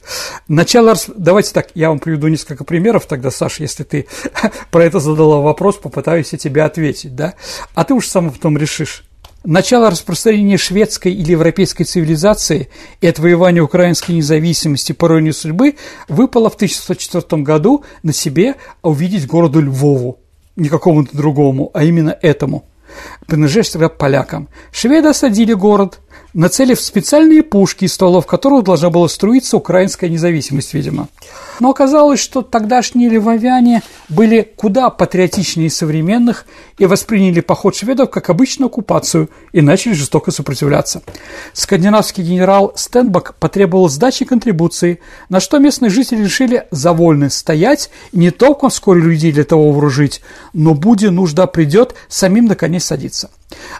[0.48, 0.94] начало...
[1.16, 4.06] Давайте так, я вам приведу несколько примеров тогда, Саша, если ты
[4.70, 7.34] про это задала вопрос, попытаюсь я тебе ответить, да?
[7.74, 9.04] А ты уж сам потом решишь.
[9.42, 12.68] Начало распространения шведской или европейской цивилизации
[13.00, 15.76] и отвоевания украинской независимости по иронии судьбы
[16.08, 20.18] выпало в 1604 году на себе увидеть городу Львову,
[20.56, 22.66] не какому-то другому, а именно этому–
[23.26, 24.48] принадлежащий тогда полякам.
[24.72, 26.00] Шведы осадили город,
[26.34, 31.08] нацелив специальные пушки, из стволов которых должна была струиться украинская независимость, видимо.
[31.58, 36.46] Но оказалось, что тогдашние львовяне были куда патриотичнее современных
[36.78, 41.02] и восприняли поход шведов как обычную оккупацию и начали жестоко сопротивляться.
[41.52, 48.18] Скандинавский генерал Стенбак потребовал сдачи контрибуции, на что местные жители решили за вольность стоять и
[48.18, 53.30] не только вскоре людей для того вооружить, но, будя нужда придет, самим наконец садиться.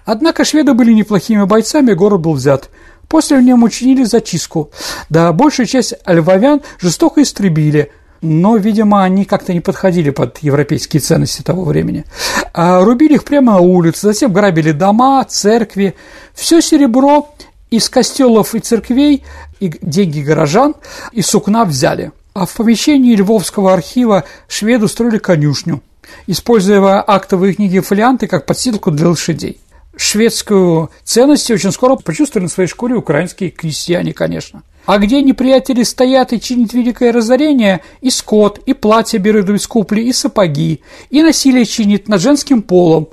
[0.04, 2.70] Однако шведы были неплохими бойцами, город был взят.
[3.08, 4.70] После в нем учинили зачистку.
[5.08, 7.90] Да, большую часть львовян жестоко истребили,
[8.22, 12.04] но, видимо, они как-то не подходили под европейские ценности того времени.
[12.52, 15.94] А рубили их прямо на улице, затем грабили дома, церкви.
[16.34, 17.34] Все серебро
[17.70, 19.24] из костелов и церквей,
[19.58, 20.74] и деньги горожан,
[21.12, 22.12] и сукна взяли.
[22.34, 25.82] А в помещении Львовского архива шведы устроили конюшню,
[26.26, 29.60] используя актовые книги фолианты как подстилку для лошадей
[29.96, 34.62] шведскую ценность очень скоро почувствовали на своей шкуре украинские крестьяне, конечно.
[34.86, 40.00] А где неприятели стоят и чинят великое разорение, и скот, и платья берут из купли,
[40.00, 43.08] и сапоги, и насилие чинит над женским полом.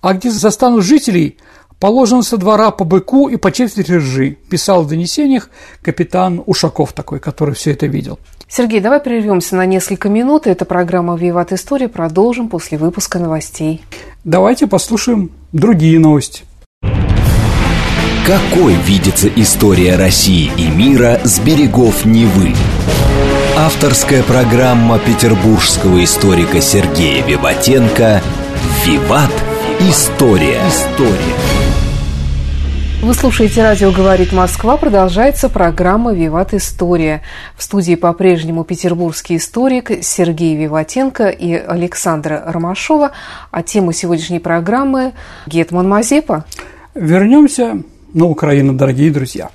[0.00, 1.38] А где застанут жителей,
[1.82, 5.50] Положен со двора по быку и по четверти ржи, писал в донесениях
[5.82, 8.20] капитан Ушаков такой, который все это видел.
[8.54, 10.46] Сергей, давай прервемся на несколько минут.
[10.46, 11.88] Это программа «Виват История».
[11.88, 13.82] Продолжим после выпуска новостей.
[14.24, 16.44] Давайте послушаем другие новости.
[18.26, 22.54] Какой видится история России и мира с берегов Невы?
[23.56, 28.20] Авторская программа петербургского историка Сергея Виватенко
[28.84, 29.32] «Виват.
[29.80, 30.60] История».
[30.68, 31.51] История.
[33.02, 34.76] Вы слушаете «Радио говорит Москва».
[34.76, 37.22] Продолжается программа «Виват История».
[37.56, 43.10] В студии по-прежнему петербургский историк Сергей Виватенко и Александра Ромашова.
[43.50, 45.14] А тема сегодняшней программы–
[45.48, 46.44] Гетман Мазепа.
[46.94, 47.82] Вернемся
[48.14, 49.50] на Украину, дорогие друзья.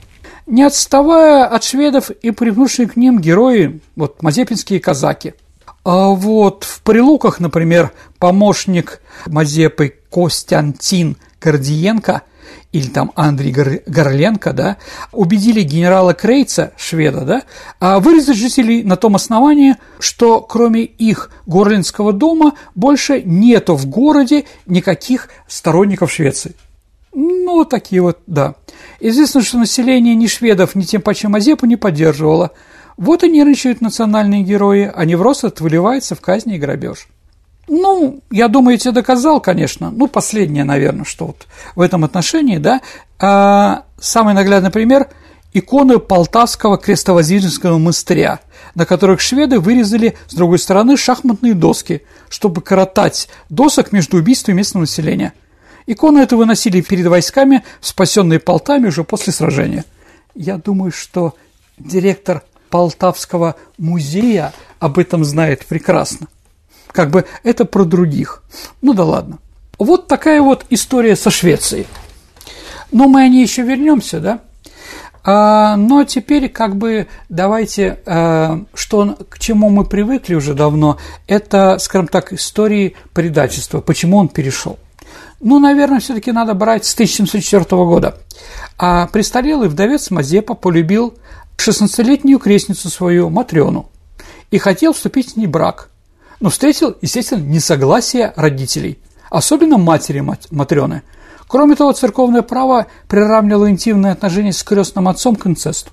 [0.45, 5.35] Не отставая от шведов и привнувшие к ним герои, вот мазепинские казаки.
[5.85, 12.23] А вот в Прилуках, например, помощник Мазепы Костянтин Гордиенко–
[12.71, 14.77] или там Андрей Горленко, да,
[15.11, 17.43] убедили генерала Крейца, шведа, да,
[17.79, 24.45] а вырезать жителей на том основании, что кроме их Горлинского дома больше нету в городе
[24.65, 26.55] никаких сторонников Швеции.
[27.13, 28.55] Ну, вот такие вот, да.
[28.99, 32.51] Известно, что население ни шведов, ни тем паче Мазепу не поддерживало.
[32.95, 37.07] Вот и нервничают национальные герои, а невроз выливается в казни и грабеж.
[37.67, 39.91] Ну, я думаю, я тебе доказал, конечно.
[39.91, 42.81] Ну, последнее, наверное, что вот в этом отношении, да.
[43.19, 45.09] А, самый наглядный пример–
[45.53, 48.39] иконы Полтавского крестовоздвиженского монастыря,
[48.75, 54.81] на которых шведы вырезали с другой стороны шахматные доски, чтобы коротать досок между убийствами местного
[54.81, 55.33] населения.
[55.85, 59.85] Иконы это выносили перед войсками спасенные Полтами уже после сражения.
[60.35, 61.35] Я думаю, что
[61.77, 66.27] директор Полтавского музея об этом знает прекрасно.
[66.97, 68.41] Как бы это про других.
[68.81, 69.37] Ну да ладно.
[69.77, 71.85] Вот такая вот история со Швецией.
[72.91, 74.39] Но мы о ней еще вернемся, да?
[75.23, 81.77] А, но теперь как бы давайте, а, что, к чему мы привыкли уже давно, это,
[81.77, 84.79] скажем так, истории предательства, почему он перешел.
[85.39, 88.17] Ну, наверное, все-таки надо брать с 1704 года.
[88.79, 91.13] А престарелый вдовец Мазепа полюбил
[91.57, 93.91] 16-летнюю крестницу свою Матрёну
[94.49, 95.89] и хотел вступить с ней брак–
[96.39, 101.03] но встретил, естественно, несогласие родителей, особенно матери Матрёны.
[101.47, 105.91] Кроме того, церковное право приравнивало интимные отношения с крестным отцом к инцесту.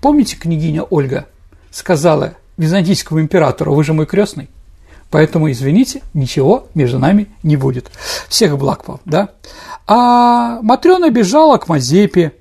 [0.00, 1.26] Помните, княгиня Ольга
[1.70, 4.50] сказала византийскому императору, вы же мой крестный,
[5.10, 7.90] поэтому, извините, ничего между нами не будет.
[8.28, 9.30] Всех благ вам, да?
[9.86, 12.32] А Матрёна бежала к Мазепе,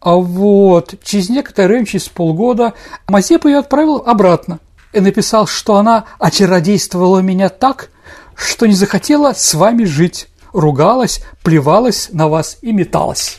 [0.00, 2.74] а вот через некоторое время, через полгода,
[3.08, 4.58] Мазепа ее отправил обратно–
[4.92, 7.90] и написал, что она очародействовала меня так,
[8.34, 13.38] что не захотела с вами жить, ругалась, плевалась на вас и металась.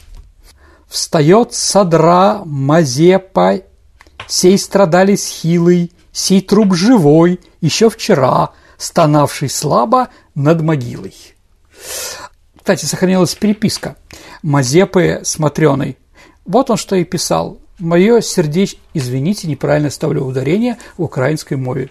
[0.88, 3.62] Встает содра Мазепа,
[4.28, 11.16] сей страдались хилый, сей труп живой, еще вчера, стонавший слабо над могилой.
[12.56, 13.98] Кстати, сохранилась переписка
[14.42, 15.98] Мазепы с Матрёной.
[16.46, 17.60] Вот он что и писал.
[17.84, 21.90] Мое сердечко, извините, неправильно ставлю ударение в украинской мове.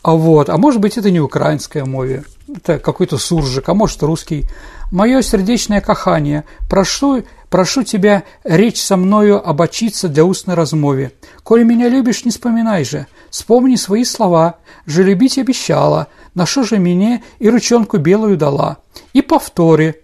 [0.00, 4.46] А вот, а может быть, это не украинская мове, это какой-то суржик, а может, русский.
[4.90, 11.12] Мое сердечное кахание, прошу, прошу тебя речь со мною обочиться для устной размове.
[11.42, 16.78] Коли меня любишь, не вспоминай же, вспомни свои слова, же любить обещала, на что же
[16.78, 18.78] мне и ручонку белую дала.
[19.12, 19.96] И повтори,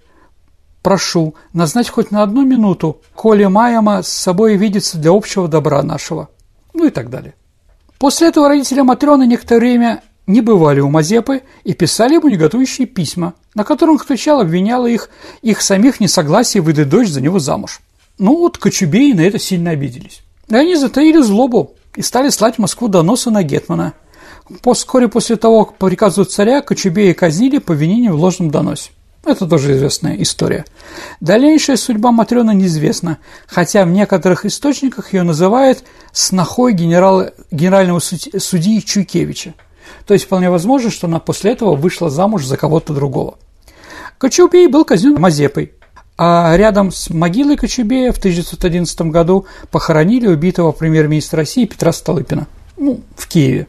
[0.82, 6.28] прошу назначь хоть на одну минуту, коли Майама с собой видится для общего добра нашего».
[6.74, 7.34] Ну и так далее.
[7.98, 13.34] После этого родители Матрёны некоторое время не бывали у Мазепы и писали ему неготующие письма,
[13.54, 15.10] на которых отвечал, обвиняла их,
[15.42, 17.80] их самих несогласие выдать дочь за него замуж.
[18.18, 20.22] Ну вот Кочубеи на это сильно обиделись.
[20.48, 23.94] И они затаили злобу и стали слать в Москву доносы на Гетмана.
[24.72, 28.90] Вскоре после того, как по приказу царя Кочубеи казнили по винению в ложном доносе.
[29.28, 30.64] Это тоже известная история.
[31.20, 39.54] Дальнейшая судьба Матрёны неизвестна, хотя в некоторых источниках ее называют снохой генерала, генерального судьи Чуйкевича.
[40.06, 43.38] То есть вполне возможно, что она после этого вышла замуж за кого-то другого.
[44.16, 45.72] Кочубей был казнен Мазепой,
[46.16, 52.46] а рядом с могилой Кочубея в 1911 году похоронили убитого премьер-министра России Петра Столыпина
[52.78, 53.66] ну, в Киеве.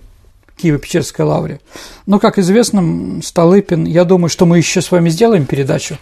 [0.62, 1.60] Киево-Печерской лавре.
[2.06, 5.98] Но, как известно, Столыпин, я думаю, что мы еще с вами сделаем передачу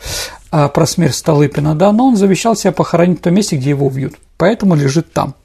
[0.51, 3.87] а, про смерть Столыпина, да, но он завещал себя похоронить в том месте, где его
[3.87, 5.35] убьют, поэтому лежит там.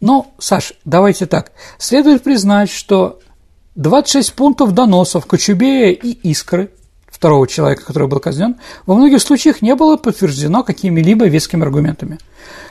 [0.00, 3.20] Но, Саш, давайте так, следует признать, что
[3.76, 6.70] 26 пунктов доносов Кочубея и Искры
[7.14, 12.18] второго человека, который был казнен, во многих случаях не было подтверждено какими-либо вескими аргументами.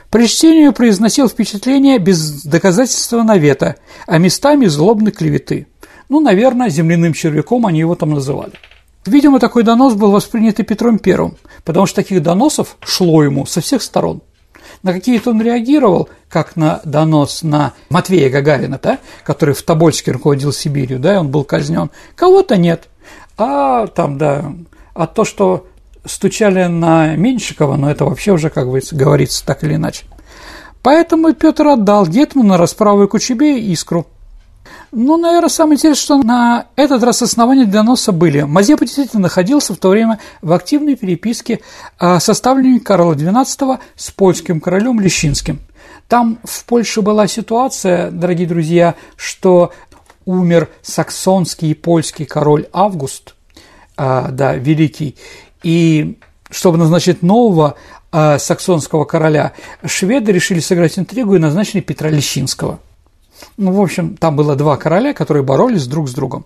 [0.09, 5.65] При чтении произносил впечатление без доказательства навета, а местами злобной клеветы.
[6.13, 8.51] Ну, наверное, земляным червяком они его там называли.
[9.07, 13.61] Видимо, такой донос был воспринят и Петром Первым, потому что таких доносов шло ему со
[13.61, 14.21] всех сторон.
[14.83, 20.53] На какие-то он реагировал, как на донос на Матвея Гагарина, да, который в Тобольске руководил
[20.53, 21.89] Сибирью, да, и он был казнен.
[22.15, 22.89] Кого-то нет.
[23.35, 24.53] А там, да,
[24.93, 25.65] а то, что
[26.05, 30.05] стучали на Меньшикова, но это вообще уже, как говорится, так или иначе.
[30.83, 34.05] Поэтому Петр отдал Гетману расправу и Кучебе Искру.
[34.95, 38.43] Ну, наверное, самое интересное, что на этот раз основания для носа были.
[38.43, 41.61] Мазепа действительно находился в то время в активной переписке
[41.97, 45.61] а, составленной Карла XII с польским королем Лещинским.
[46.07, 49.73] Там в Польше была ситуация, дорогие друзья, что
[50.25, 53.33] умер саксонский и польский король Август,
[53.97, 55.17] а, да, великий,
[55.63, 56.19] и
[56.51, 57.77] чтобы назначить нового
[58.11, 59.53] а, саксонского короля,
[59.83, 62.79] шведы решили сыграть интригу и назначили Петра Лещинского.
[63.57, 66.45] Ну, в общем, там было два короля, которые боролись друг с другом.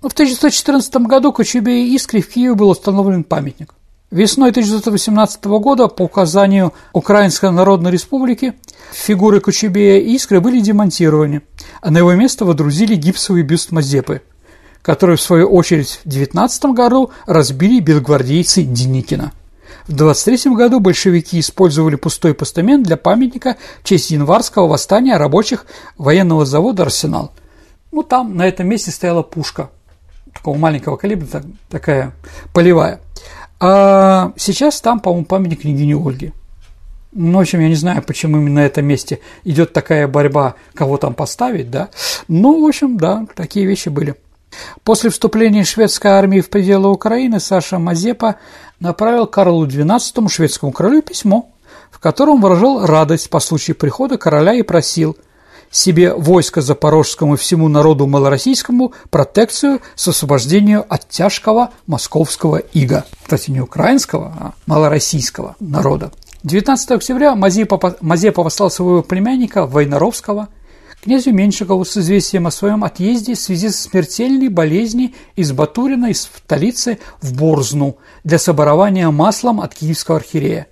[0.00, 3.74] В 1914 году Кочубе и Искре в Киеве был установлен памятник.
[4.10, 8.54] Весной 1918 года по указанию Украинской Народной Республики
[8.92, 11.42] фигуры Кочубея и Искры были демонтированы,
[11.82, 14.22] а на его место водрузили гипсовый бюст Мазепы,
[14.80, 19.32] который, в свою очередь, в 19 году разбили белогвардейцы Деникина.
[19.88, 25.64] В 23 году большевики использовали пустой постамент для памятника в честь январского восстания рабочих
[25.96, 27.32] военного завода «Арсенал».
[27.90, 29.70] Ну, там на этом месте стояла пушка
[30.34, 32.12] такого маленького калибра, такая
[32.52, 33.00] полевая.
[33.60, 36.34] А сейчас там, по-моему, памятник княгине Ольге.
[37.12, 40.98] Ну, в общем, я не знаю, почему именно на этом месте идет такая борьба, кого
[40.98, 41.88] там поставить, да.
[42.28, 44.16] Ну, в общем, да, такие вещи были.
[44.84, 48.36] После вступления шведской армии в пределы Украины Саша Мазепа
[48.80, 51.50] направил Карлу XII, шведскому королю, письмо,
[51.90, 55.16] в котором выражал радость по случаю прихода короля и просил
[55.70, 63.04] себе войско запорожскому и всему народу малороссийскому протекцию с освобождением от тяжкого московского ига.
[63.22, 66.10] Кстати, не украинского, а малороссийского народа.
[66.44, 70.48] 19 октября Мазепа, Мазепа послал своего племянника Войнаровского
[71.02, 76.22] князю Меньшикову с известием о своем отъезде в связи со смертельной болезнью из Батурина из
[76.22, 80.66] столицы в Борзну для соборования маслом от киевского архиерея.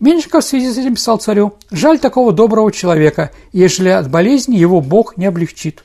[0.00, 4.80] Меньшиков в связи с этим писал царю «Жаль такого доброго человека, ежели от болезни его
[4.80, 5.82] Бог не облегчит».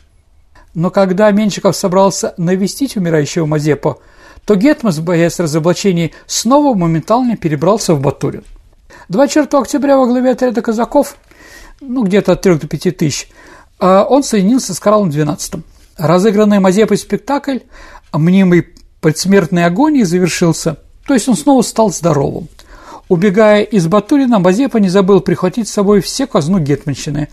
[0.75, 4.01] Но когда Меньшиков собрался навестить умирающего Мазепу,
[4.45, 8.43] то Гетман, боясь разоблачений, снова моментально перебрался в Батурин.
[9.09, 11.15] 24 октября во главе отряда казаков,
[11.79, 13.29] ну, где-то от 3 до 5 тысяч,
[13.83, 15.61] он соединился с Карлом XII.
[15.97, 17.59] Разыгранный Мазепой спектакль
[18.13, 18.69] мнимой
[19.01, 22.47] предсмертной агонии завершился, то есть он снова стал здоровым.
[23.09, 27.27] Убегая из Батурина, Мазепа не забыл прихватить с собой все казну Гетманщины.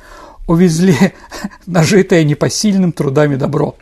[0.49, 0.97] Увезли
[1.67, 3.77] нажитое непосильным трудами добро.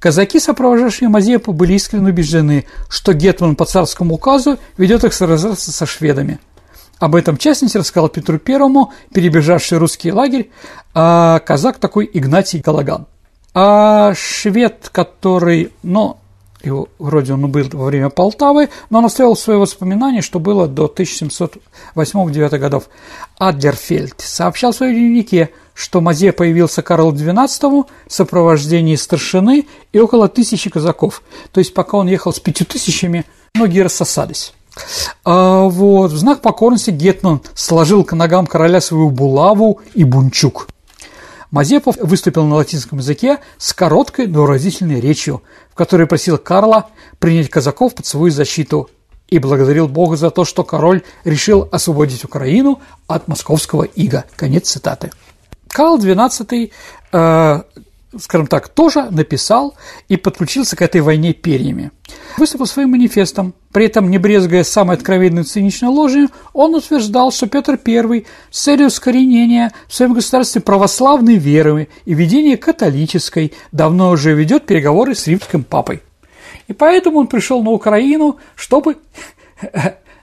[0.00, 5.84] Казаки, сопровождавшие Мазепу, были искренне убеждены, что Гетман по царскому указу ведет их сражаться со
[5.84, 6.38] шведами.
[6.98, 10.50] Об этом в частности рассказал Петру Первому, перебежавший русский лагерь,
[10.94, 13.06] а казак такой Игнатий Галаган.
[13.54, 16.16] А швед, который, ну,
[16.62, 20.86] его, вроде он был во время Полтавы, но он оставил свои воспоминания, что было до
[20.86, 22.88] 1708-9 годов.
[23.38, 30.28] Адлерфельд сообщал в своем дневнике, что Мазе появился Карл XII в сопровождении старшины и около
[30.28, 31.22] тысячи казаков.
[31.52, 34.52] То есть, пока он ехал с пятью тысячами, многие рассосались.
[35.24, 40.68] А вот, в знак покорности Гетман сложил к ногам короля свою булаву и бунчук.
[41.50, 46.88] Мазепов выступил на латинском языке с короткой, но выразительной речью, в которой просил Карла
[47.18, 48.90] принять казаков под свою защиту
[49.28, 54.24] и благодарил Бога за то, что король решил освободить Украину от московского ига.
[54.36, 55.10] Конец цитаты.
[55.68, 56.70] Карл XII
[58.18, 59.74] скажем так, тоже написал
[60.08, 61.90] и подключился к этой войне перьями.
[62.38, 67.78] Выступил своим манифестом, при этом не брезгая самой откровенной циничной ложью, он утверждал, что Петр
[67.84, 74.64] I с целью ускоренения в своем государстве православной веры и ведения католической давно уже ведет
[74.66, 76.02] переговоры с римским папой.
[76.66, 78.96] И поэтому он пришел на Украину, чтобы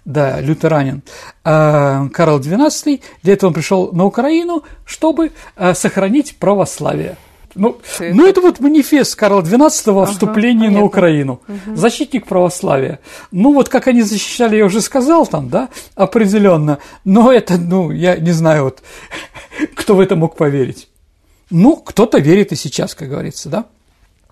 [0.05, 1.03] да, лютеранин,
[1.43, 7.17] а, Карл XII, для этого он пришел на Украину, чтобы а, сохранить православие.
[7.55, 11.41] Ну, ну, это вот манифест Карла XII о вступлении ага, на Украину.
[11.47, 11.75] Угу.
[11.75, 12.99] Защитник православия.
[13.31, 16.79] Ну, вот как они защищали, я уже сказал там, да, определенно.
[17.05, 18.83] Но это, ну, я не знаю, вот,
[19.75, 20.89] кто в это мог поверить.
[21.49, 23.65] Ну, кто-то верит и сейчас, как говорится, да.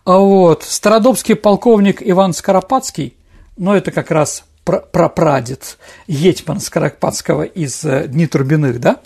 [0.05, 3.15] А вот Стародобский полковник Иван Скоропадский
[3.57, 8.99] но это как раз прапрадед Етьман Скоропадского из э, Дни Турбиных, да,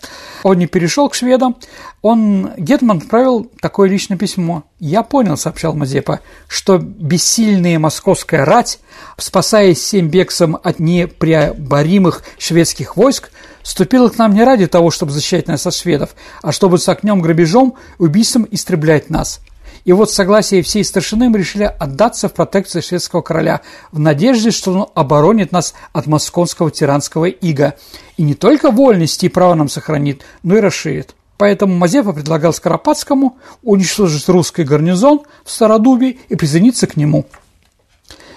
[0.43, 1.58] он не перешел к шведам,
[2.01, 4.64] он, Гетман отправил такое личное письмо.
[4.80, 8.80] «Я понял»,– сообщал Мазепа,– «что бессильная московская рать,
[9.18, 13.32] спасаясь всем бегством от непреоборимых шведских войск,
[13.64, 17.20] вступила к нам не ради того, чтобы защищать нас от шведов, а чтобы с огнем,
[17.20, 19.41] грабежом, убийством истреблять нас.
[19.86, 23.62] И вот согласие всей старшины мы решили отдаться в протекцию шведского короля
[23.92, 27.76] в надежде, что он оборонит нас от московского тиранского ига.
[28.18, 31.16] И не только вольности и права нам сохранит, но и расширит.
[31.38, 37.26] Поэтому Мазепа предлагал Скоропадскому уничтожить русский гарнизон в Стародубе и присоединиться к нему.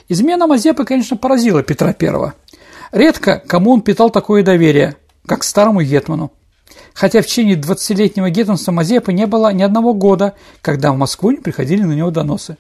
[0.09, 2.33] Измена Мазепы, конечно, поразила Петра I.
[2.93, 6.33] Редко кому он питал такое доверие, как старому Гетману
[6.95, 11.39] хотя в течение 20-летнего гетманства Мазепы не было ни одного года, когда в Москву не
[11.39, 12.57] приходили на него доносы.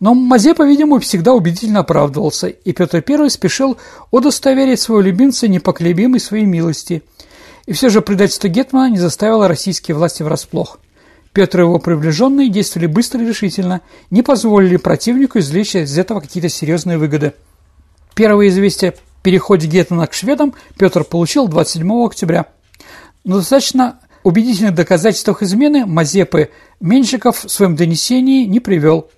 [0.00, 3.76] Но Мазепа, видимо, всегда убедительно оправдывался, и Петр I спешил
[4.10, 7.02] удостоверить своего любимца непоколебимой своей милости.
[7.66, 10.80] И все же предательство Гетмана не заставило российские власти врасплох.
[11.34, 16.48] Петр и его приближенные действовали быстро и решительно, не позволили противнику извлечь из этого какие-то
[16.48, 17.34] серьезные выгоды.
[18.14, 22.46] Первое известие о переходе Гетмана к шведам Петр получил 27 октября–
[23.24, 26.50] но достаточно убедительных доказательств измены Мазепы
[26.80, 29.10] Меньшиков в своем донесении не привел.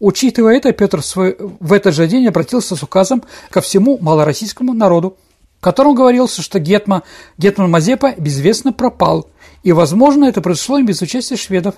[0.00, 5.16] Учитывая это, Петр в этот же день обратился с указом ко всему малороссийскому народу,
[5.58, 7.02] в котором говорился, что Гетма,
[7.36, 9.28] Гетман Мазепа безвестно пропал,
[9.64, 11.74] и, возможно, это произошло им без участия шведов.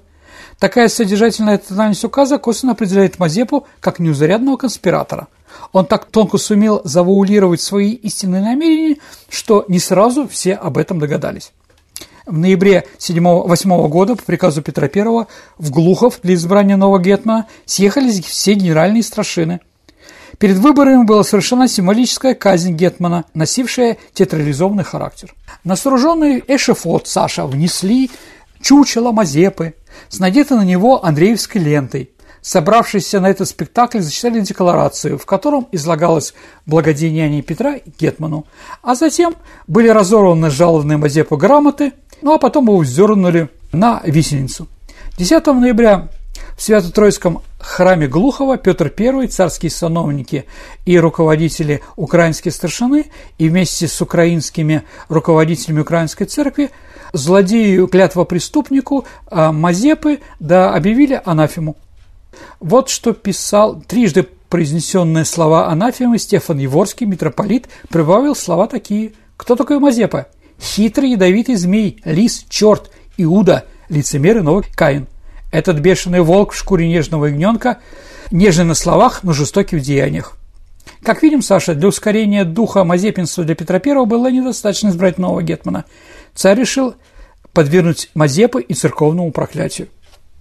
[0.58, 5.28] Такая содержательная тональность указа косвенно определяет Мазепу как неузарядного конспиратора.
[5.72, 8.96] Он так тонко сумел завуалировать свои истинные намерения,
[9.30, 11.52] что не сразу все об этом догадались.
[12.30, 15.26] В ноябре 7-8 года по приказу Петра I
[15.58, 19.58] в Глухов для избрания нового гетмана съехались все генеральные страшины.
[20.38, 25.34] Перед выборами была совершена символическая казнь гетмана, носившая театрализованный характер.
[25.64, 28.12] На сооруженный эшефот Саша внесли
[28.60, 29.74] чучело Мазепы
[30.08, 32.12] с надетой на него Андреевской лентой.
[32.42, 36.32] Собравшиеся на этот спектакль зачитали декларацию, в котором излагалось
[36.64, 38.46] благодеяние Петра Гетману,
[38.82, 39.34] а затем
[39.66, 41.92] были разорваны жалобные Мазепу грамоты–
[42.22, 44.68] ну а потом его вздернули на висеницу.
[45.18, 46.08] 10 ноября
[46.56, 50.46] в Свято-Троицком храме Глухова Петр I, царские сановники
[50.84, 56.70] и руководители украинской старшины и вместе с украинскими руководителями украинской церкви
[57.12, 61.76] злодею клятва преступнику а Мазепы да объявили анафему.
[62.60, 69.12] Вот что писал трижды произнесенные слова анафемы Стефан Еворский, митрополит, прибавил слова такие.
[69.36, 70.26] Кто такой Мазепа?
[70.60, 75.06] Хитрый ядовитый змей, лис, черт, Иуда, лицемер и новый Каин.
[75.50, 77.78] Этот бешеный волк в шкуре нежного ягненка,
[78.30, 80.36] нежный на словах, но жестокий в деяниях.
[81.02, 85.86] Как видим, Саша, для ускорения духа Мазепинства для Петра I было недостаточно избрать нового гетмана.
[86.34, 86.94] Царь решил
[87.52, 89.88] подвергнуть Мазепы и церковному проклятию,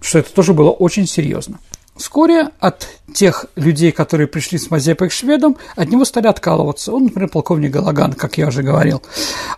[0.00, 1.58] что это тоже было очень серьезно.
[1.96, 6.92] Вскоре от тех людей, которые пришли с Мазепой к шведам, от него стали откалываться.
[6.92, 9.02] Он, например, полковник Галаган, как я уже говорил.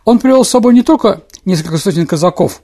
[0.04, 2.62] Он привел с собой не только несколько сотен казаков,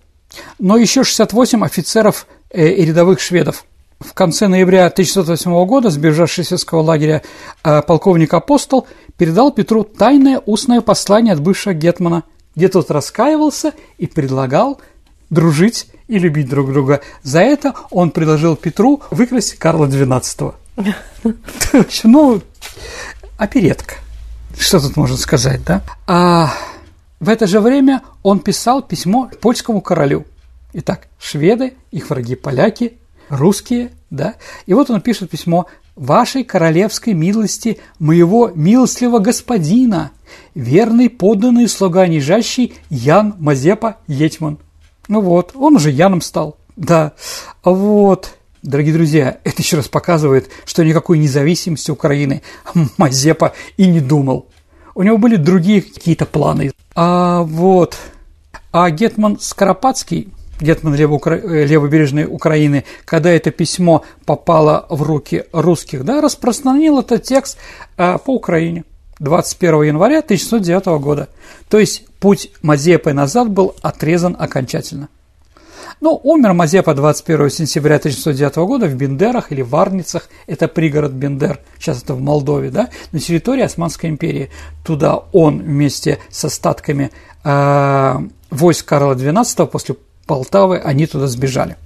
[0.58, 3.64] но еще 68 офицеров э, и рядовых шведов.
[4.00, 7.22] В конце ноября 1608 года сбежавший из сельского лагеря
[7.64, 8.86] э, полковник Апостол
[9.16, 12.22] передал Петру тайное устное послание от бывшего гетмана,
[12.54, 14.80] где тот раскаивался и предлагал
[15.30, 17.00] дружить и любить друг друга.
[17.22, 20.54] За это он предложил Петру выкрасть Карла XII.
[22.04, 22.40] Ну,
[23.36, 23.96] оперетка.
[24.58, 25.82] Что тут можно сказать, да?
[26.06, 26.52] А
[27.20, 30.24] в это же время он писал письмо польскому королю.
[30.72, 32.98] Итак, шведы, их враги поляки,
[33.28, 34.34] русские, да?
[34.66, 35.66] И вот он пишет письмо
[35.96, 40.12] «Вашей королевской милости моего милостливого господина,
[40.54, 44.58] верный подданный слуга нижайший Ян Мазепа Етьман».
[45.08, 46.56] Ну вот, он уже Яном стал.
[46.76, 47.12] Да,
[47.64, 48.37] вот.
[48.62, 52.42] Дорогие друзья, это еще раз показывает, что никакой независимости Украины
[52.96, 54.48] Мазепа и не думал.
[54.94, 56.72] У него были другие какие-то планы.
[56.96, 57.96] А вот,
[58.72, 66.20] а Гетман Скоропадский, Гетман э, левобережной Украины, когда это письмо попало в руки русских, да,
[66.20, 67.58] распространил этот текст
[67.96, 68.84] а, по Украине
[69.20, 71.28] 21 января 1909 года.
[71.68, 75.08] То есть путь Мазепы назад был отрезан окончательно.
[76.00, 82.04] Ну, умер Мазепа 21 сентября 1909 года в Бендерах или Варницах, это пригород Бендер, сейчас
[82.04, 84.50] это в Молдове, да, на территории Османской империи.
[84.84, 87.10] Туда он вместе с остатками
[87.42, 88.14] э,
[88.50, 91.76] войск Карла XII после Полтавы, они туда сбежали.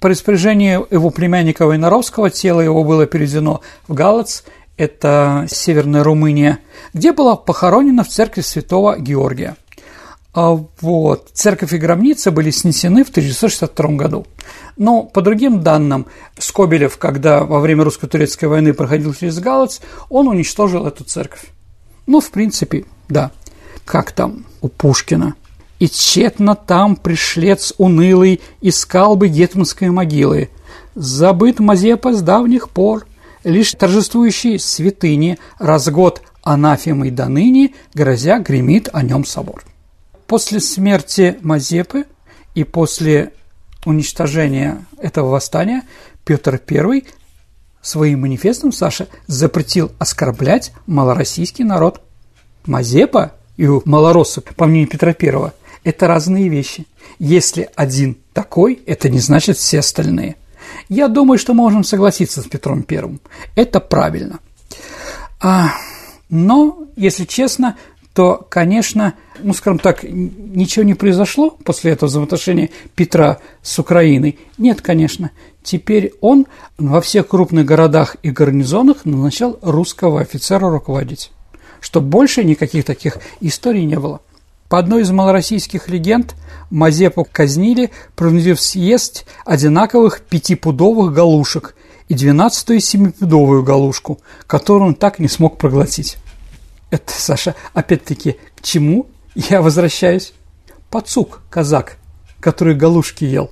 [0.00, 4.42] По распоряжению его племянника Войнаровского тело его было переведено в Галац,
[4.76, 6.58] это Северная Румыния,
[6.92, 9.56] где была похоронена в церкви святого Георгия.
[10.32, 11.30] А вот.
[11.32, 14.26] Церковь и гробница были снесены в 1962 году.
[14.76, 16.06] Но, по другим данным,
[16.38, 21.46] Скобелев, когда во время русско-турецкой войны проходил через Галац, он уничтожил эту церковь.
[22.06, 23.32] Ну, в принципе, да.
[23.84, 25.34] Как там у Пушкина?
[25.80, 30.50] «И тщетно там пришлец унылый искал бы гетманской могилы.
[30.94, 33.06] Забыт Мазепа с давних пор,
[33.44, 39.64] лишь торжествующий святыни, раз год анафемой до ныне, грозя гремит о нем собор».
[40.30, 42.04] После смерти Мазепы
[42.54, 43.32] и после
[43.84, 45.82] уничтожения этого восстания
[46.24, 47.02] Петр I
[47.82, 52.00] своим манифестом, Саша, запретил оскорблять малороссийский народ.
[52.64, 55.50] Мазепа и малороссы, по мнению Петра I,
[55.82, 56.86] это разные вещи.
[57.18, 60.36] Если один такой, это не значит все остальные.
[60.88, 63.18] Я думаю, что можем согласиться с Петром I.
[63.56, 64.38] Это правильно.
[65.40, 65.72] А,
[66.28, 67.76] но, если честно,
[68.14, 74.38] то, конечно, ну, скажем так, ничего не произошло после этого взаимоотношения Петра с Украиной.
[74.58, 75.30] Нет, конечно.
[75.62, 76.46] Теперь он
[76.78, 81.30] во всех крупных городах и гарнизонах назначал русского офицера руководить,
[81.80, 84.20] чтобы больше никаких таких историй не было.
[84.68, 86.36] По одной из малороссийских легенд
[86.70, 91.74] Мазепу казнили, принудив съесть одинаковых пятипудовых галушек
[92.08, 96.18] и двенадцатую семипудовую галушку, которую он так не смог проглотить.
[96.90, 100.32] Это, Саша, опять-таки, к чему я возвращаюсь?
[100.90, 101.96] Пацук, казак,
[102.40, 103.50] который галушки ел,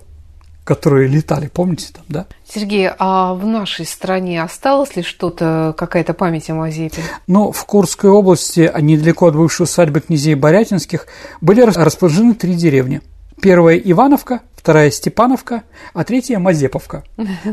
[0.64, 2.26] которые летали, помните там, да?
[2.46, 7.02] Сергей, а в нашей стране осталось ли что-то, какая-то память о Мазепе?
[7.26, 11.06] Ну, в Курской области, а недалеко от бывшей усадьбы князей Борятинских,
[11.40, 13.02] были расположены три деревни.
[13.40, 15.62] Первая Ивановка, вторая Степановка,
[15.94, 17.04] а третья Мазеповка.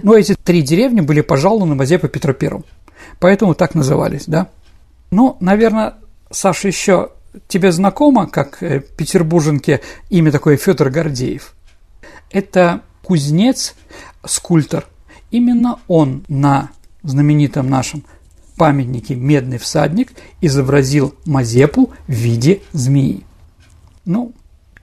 [0.01, 2.65] Но эти три деревни были пожалованы Мазепа Петру Первому.
[3.19, 4.47] Поэтому так назывались, да?
[5.11, 5.95] Ну, наверное,
[6.31, 7.11] Саша, еще
[7.47, 11.53] тебе знакомо, как э, петербурженке, имя такое Федор Гордеев.
[12.31, 13.75] Это кузнец,
[14.25, 14.85] скульптор.
[15.31, 16.69] Именно он на
[17.03, 18.03] знаменитом нашем
[18.57, 20.11] памятнике «Медный всадник»
[20.41, 23.25] изобразил Мазепу в виде змеи.
[24.05, 24.33] Ну,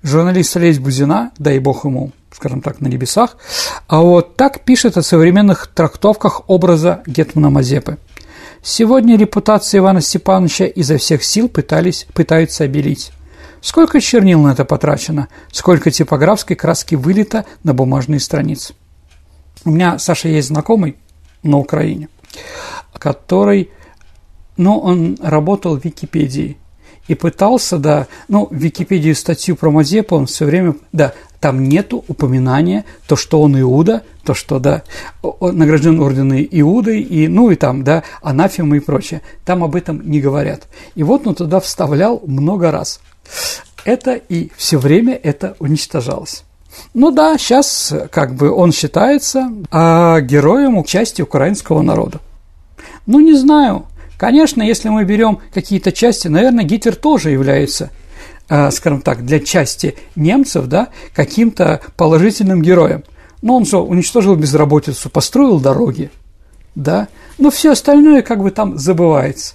[0.03, 3.37] журналист Олесь Бузина, дай бог ему, скажем так, на небесах,
[3.87, 7.99] а вот так пишет о современных трактовках образа Гетмана Мазепы–
[8.65, 13.11] Сегодня репутацию Ивана Степановича изо всех сил пытались, пытаются обелить.
[13.61, 18.75] Сколько чернил на это потрачено, сколько типографской краски вылито на бумажные страницы.
[19.65, 20.97] У меня, Саша, есть знакомый
[21.43, 22.09] на Украине,
[22.95, 23.71] который,
[24.57, 26.57] ну, он работал в Википедии
[27.09, 32.05] и пытался, да, ну, в Википедию статью про Мазепу он все время, да, там нету
[32.07, 34.85] упоминания, то, что он Иуда, то, что, да,
[35.23, 39.23] он награжден ордены Иудой, и, ну, и там, да, анафемы и прочее.
[39.45, 40.69] Там об этом не говорят.
[40.95, 43.01] И вот он туда вставлял много раз.
[43.85, 46.45] Это и все время это уничтожалось.
[46.95, 52.21] Ну да, сейчас как бы он считается а, героем части украинского народа.
[53.07, 53.87] Ну, не знаю.
[54.23, 57.91] Конечно, если мы берем какие-то части, наверное, Гитлер тоже является–
[58.55, 63.03] Э, скажем так, для части немцев, да, каким-то положительным героем.
[63.41, 66.11] Но он же уничтожил безработицу, построил дороги,
[66.75, 67.09] да,
[67.39, 69.55] но все остальное как бы там забывается.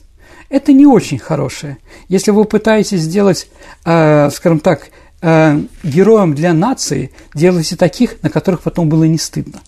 [0.50, 1.78] Это не очень хорошее.
[2.08, 3.50] Если вы пытаетесь сделать,
[3.86, 4.88] э, скажем так,
[5.22, 9.62] э, героем для нации, делайте таких, на которых потом было не стыдно.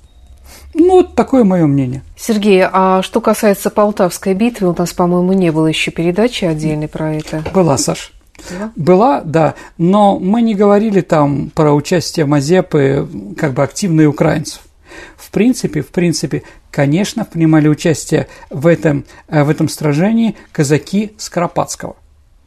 [0.79, 2.03] Ну, вот такое мое мнение.
[2.17, 7.15] Сергей, а что касается Полтавской битвы, у нас, по-моему, не было еще передачи отдельной про
[7.15, 7.43] это.
[7.53, 8.13] Была, Саш.
[8.49, 8.71] Была?
[8.77, 13.07] Была, да, но мы не говорили там про участие Мазепы,
[13.37, 14.61] как бы активные украинцев.
[15.17, 21.97] В принципе, в принципе, конечно, принимали участие в этом, э, в этом сражении казаки Скоропадского,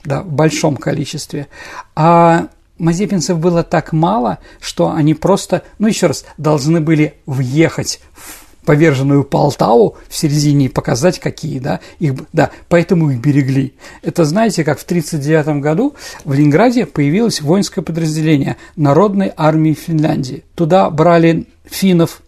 [0.04, 1.48] да, в большом количестве.
[1.94, 2.48] А
[2.82, 9.24] мазепинцев было так мало, что они просто, ну еще раз, должны были въехать в поверженную
[9.24, 13.74] Полтаву в середине и показать, какие, да, их, да, поэтому их берегли.
[14.02, 20.44] Это, знаете, как в 1939 году в Ленинграде появилось воинское подразделение Народной армии Финляндии.
[20.54, 22.22] Туда брали финнов,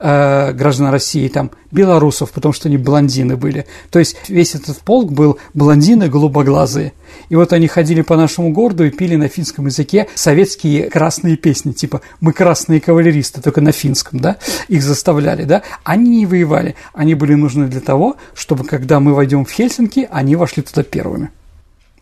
[0.00, 3.66] э, граждан России, там, белорусов, потому что они блондины были.
[3.90, 6.92] То есть весь этот полк был блондины голубоглазые.
[7.28, 11.72] И вот они ходили по нашему городу и пили на финском языке советские красные песни,
[11.72, 14.38] типа «Мы красные кавалеристы», только на финском, да,
[14.68, 15.62] их заставляли, да.
[15.84, 20.36] Они не воевали, они были нужны для того, чтобы, когда мы войдем в Хельсинки, они
[20.36, 21.30] вошли туда первыми.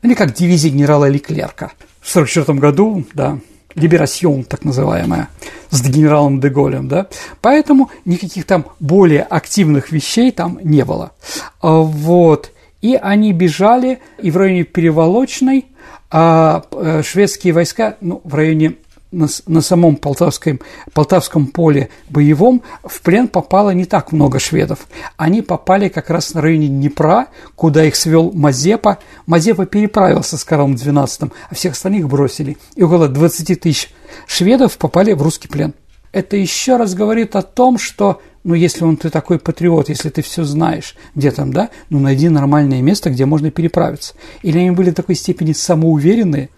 [0.03, 1.73] Или как дивизия генерала Леклерка.
[2.01, 3.39] В 1944 году, да,
[3.79, 5.29] либерасьон, так называемая,
[5.71, 7.09] с генералом Деголем, да,
[7.41, 11.13] поэтому никаких там более активных вещей там не было.
[11.61, 15.67] А, вот, и они бежали, и в районе Переволочной
[16.11, 18.77] а э, шведские войска, ну, в районе
[19.11, 20.61] на, на самом Полтавском,
[20.93, 24.87] Полтавском поле боевом в плен попало не так много шведов.
[25.17, 28.99] Они попали как раз на районе Днепра, куда их свел Мазепа.
[29.27, 32.59] Мазепа переправился с Карлом XII, а всех остальных бросили.
[32.75, 33.91] И около 20 тысяч
[34.27, 35.75] шведов попали в русский плен.
[36.13, 40.23] Это еще раз говорит о том, что, ну, если он ты такой патриот, если ты
[40.23, 44.15] все знаешь, где там, да, ну, найди нормальное место, где можно переправиться.
[44.43, 46.49] Или они были в такой степени самоуверенные,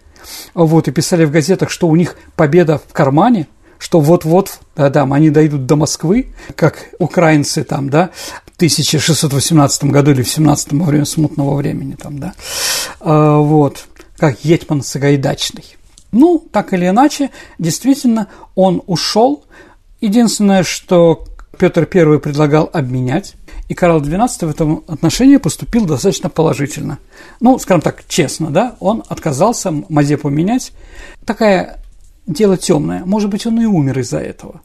[0.53, 3.47] вот, и писали в газетах, что у них победа в кармане,
[3.77, 8.11] что вот-вот, да-да, они дойдут до Москвы, как украинцы там, да,
[8.45, 12.33] в 1618 году или в 17 во время смутного времени там, да,
[12.99, 13.85] а, вот,
[14.17, 15.77] как Етьман Сагайдачный.
[16.11, 19.45] Ну, так или иначе, действительно, он ушел.
[20.01, 21.25] Единственное, что
[21.57, 23.35] Петр I предлагал обменять,
[23.71, 26.99] и Карл XII в этом отношении поступил достаточно положительно.
[27.39, 30.73] Ну, скажем так, честно, да, он отказался Мазепу менять.
[31.25, 31.79] Такое
[32.27, 33.05] дело темное.
[33.05, 34.59] Может быть, он и умер из-за этого,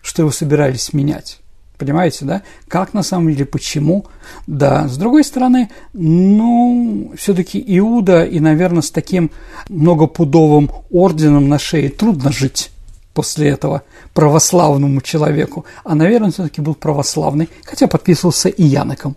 [0.00, 1.40] что его собирались менять.
[1.76, 2.42] Понимаете, да?
[2.68, 4.06] Как на самом деле, почему?
[4.46, 4.86] Да.
[4.86, 9.32] С другой стороны, ну, все-таки Иуда и, наверное, с таким
[9.70, 12.70] многопудовым орденом на шее трудно жить
[13.14, 13.82] после этого
[14.14, 19.16] православному человеку, а, наверное, все-таки был православный, хотя подписывался и Яноком.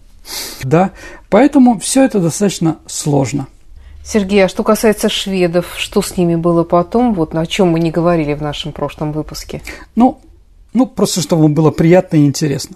[0.63, 0.91] Да,
[1.29, 3.47] поэтому все это достаточно сложно.
[4.03, 7.89] Сергей, а что касается шведов, что с ними было потом, вот о чем мы не
[7.89, 9.61] говорили в нашем прошлом выпуске?
[9.95, 10.19] Ну,
[10.73, 12.75] ну, просто чтобы было приятно и интересно.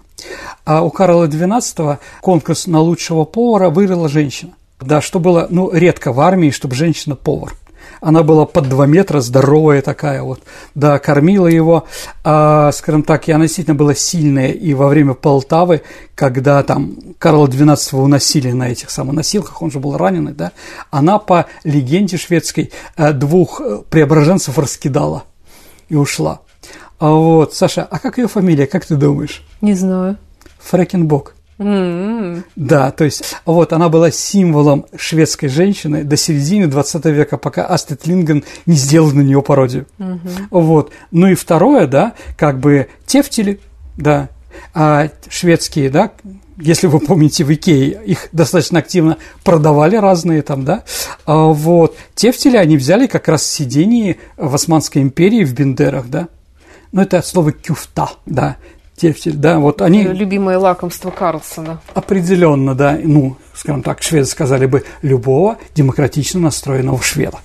[0.65, 4.53] А у Карла XII конкурс на лучшего повара выиграла женщина.
[4.80, 7.53] Да, что было, ну, редко в армии, чтобы женщина-повар.
[8.01, 10.41] Она была под 2 метра, здоровая такая вот,
[10.75, 11.85] да, кормила его,
[12.23, 15.81] а, скажем так, и она действительно была сильная, и во время Полтавы,
[16.15, 20.51] когда там Карла XII уносили на этих самых носилках, он же был раненый, да,
[20.91, 25.23] она по легенде шведской э, двух э, преображенцев раскидала
[25.89, 26.41] и ушла.
[26.99, 29.43] А вот, Саша, а как ее фамилия, как ты думаешь?
[29.61, 30.17] Не знаю.
[30.59, 31.35] Фрэкенбок.
[31.60, 32.43] Mm-hmm.
[32.55, 38.07] Да, то есть вот она была символом шведской женщины до середины 20 века, пока Астрид
[38.07, 39.86] Линген не сделал на нее пародию.
[39.99, 40.47] Mm-hmm.
[40.51, 40.91] Вот.
[41.12, 43.60] Ну и второе, да, как бы тефтели,
[43.97, 44.30] да,
[44.74, 46.12] а шведские, да,
[46.57, 50.84] если вы помните, в Икее их достаточно активно продавали разные там, да,
[51.26, 56.28] а вот, тефтели они взяли как раз с сидений в Османской империи в Бендерах, да,
[56.91, 58.57] ну, это от слова кюфта, да,
[58.99, 60.03] тефтель, да, вот они...
[60.03, 61.81] Любимое лакомство Карлсона.
[61.93, 67.39] Определенно, да, ну, скажем так, шведы сказали бы любого демократично настроенного шведа.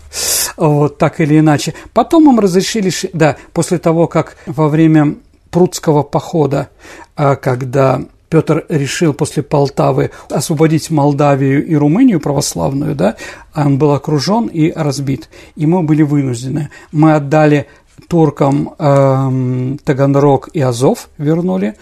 [0.57, 1.75] Вот так или иначе.
[1.93, 5.17] Потом им разрешили, да, после того, как во время
[5.51, 6.69] прудского похода,
[7.17, 13.15] а, когда Петр решил после Полтавы освободить Молдавию и Румынию православную, да,
[13.55, 16.71] он был окружен и разбит, и мы были вынуждены.
[16.91, 17.69] Мы отдали
[18.09, 21.77] туркам э, Таганрог и Азов вернули.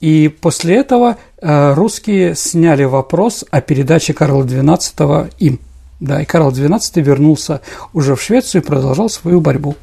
[0.00, 5.60] И после этого э, русские сняли вопрос о передаче Карла XII им.
[6.00, 7.60] Да, и Карл XII вернулся
[7.92, 9.76] уже в Швецию и продолжал свою борьбу.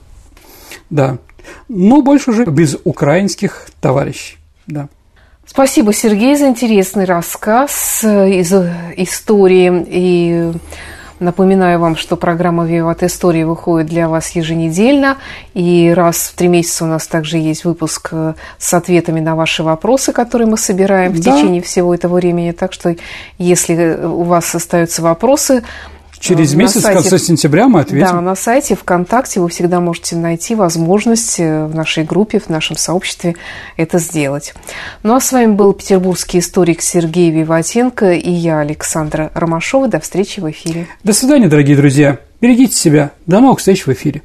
[0.90, 1.18] Да.
[1.70, 4.38] Но больше уже без украинских товарищей.
[4.68, 4.90] Да.
[5.46, 8.54] Спасибо, Сергей, за интересный рассказ из
[8.98, 10.52] истории и
[11.20, 15.18] Напоминаю вам, что программа «Виват История» выходит для вас еженедельно,
[15.54, 19.62] и раз в три месяца у нас также есть выпуск э, с ответами на ваши
[19.62, 21.36] вопросы, которые мы собираем в да.
[21.36, 22.52] течение всего этого времени.
[22.52, 22.96] Так что,
[23.38, 25.64] если у вас остаются вопросы,
[26.20, 28.08] Через месяц, сайте, в конце сентября мы ответим.
[28.08, 32.76] Да, на сайте ВКонтакте вы всегда можете найти возможность э, в нашей группе, в нашем
[32.76, 33.36] сообществе
[33.78, 34.54] это сделать.
[35.04, 39.88] Ну а с вами был петербургский историк Сергей Виватенко и я, Александра Ромашова.
[39.88, 40.88] До встречи в эфире.
[41.04, 42.20] До свидания, дорогие друзья.
[42.42, 43.12] Берегите себя.
[43.26, 44.22] До новых встреч в эфире.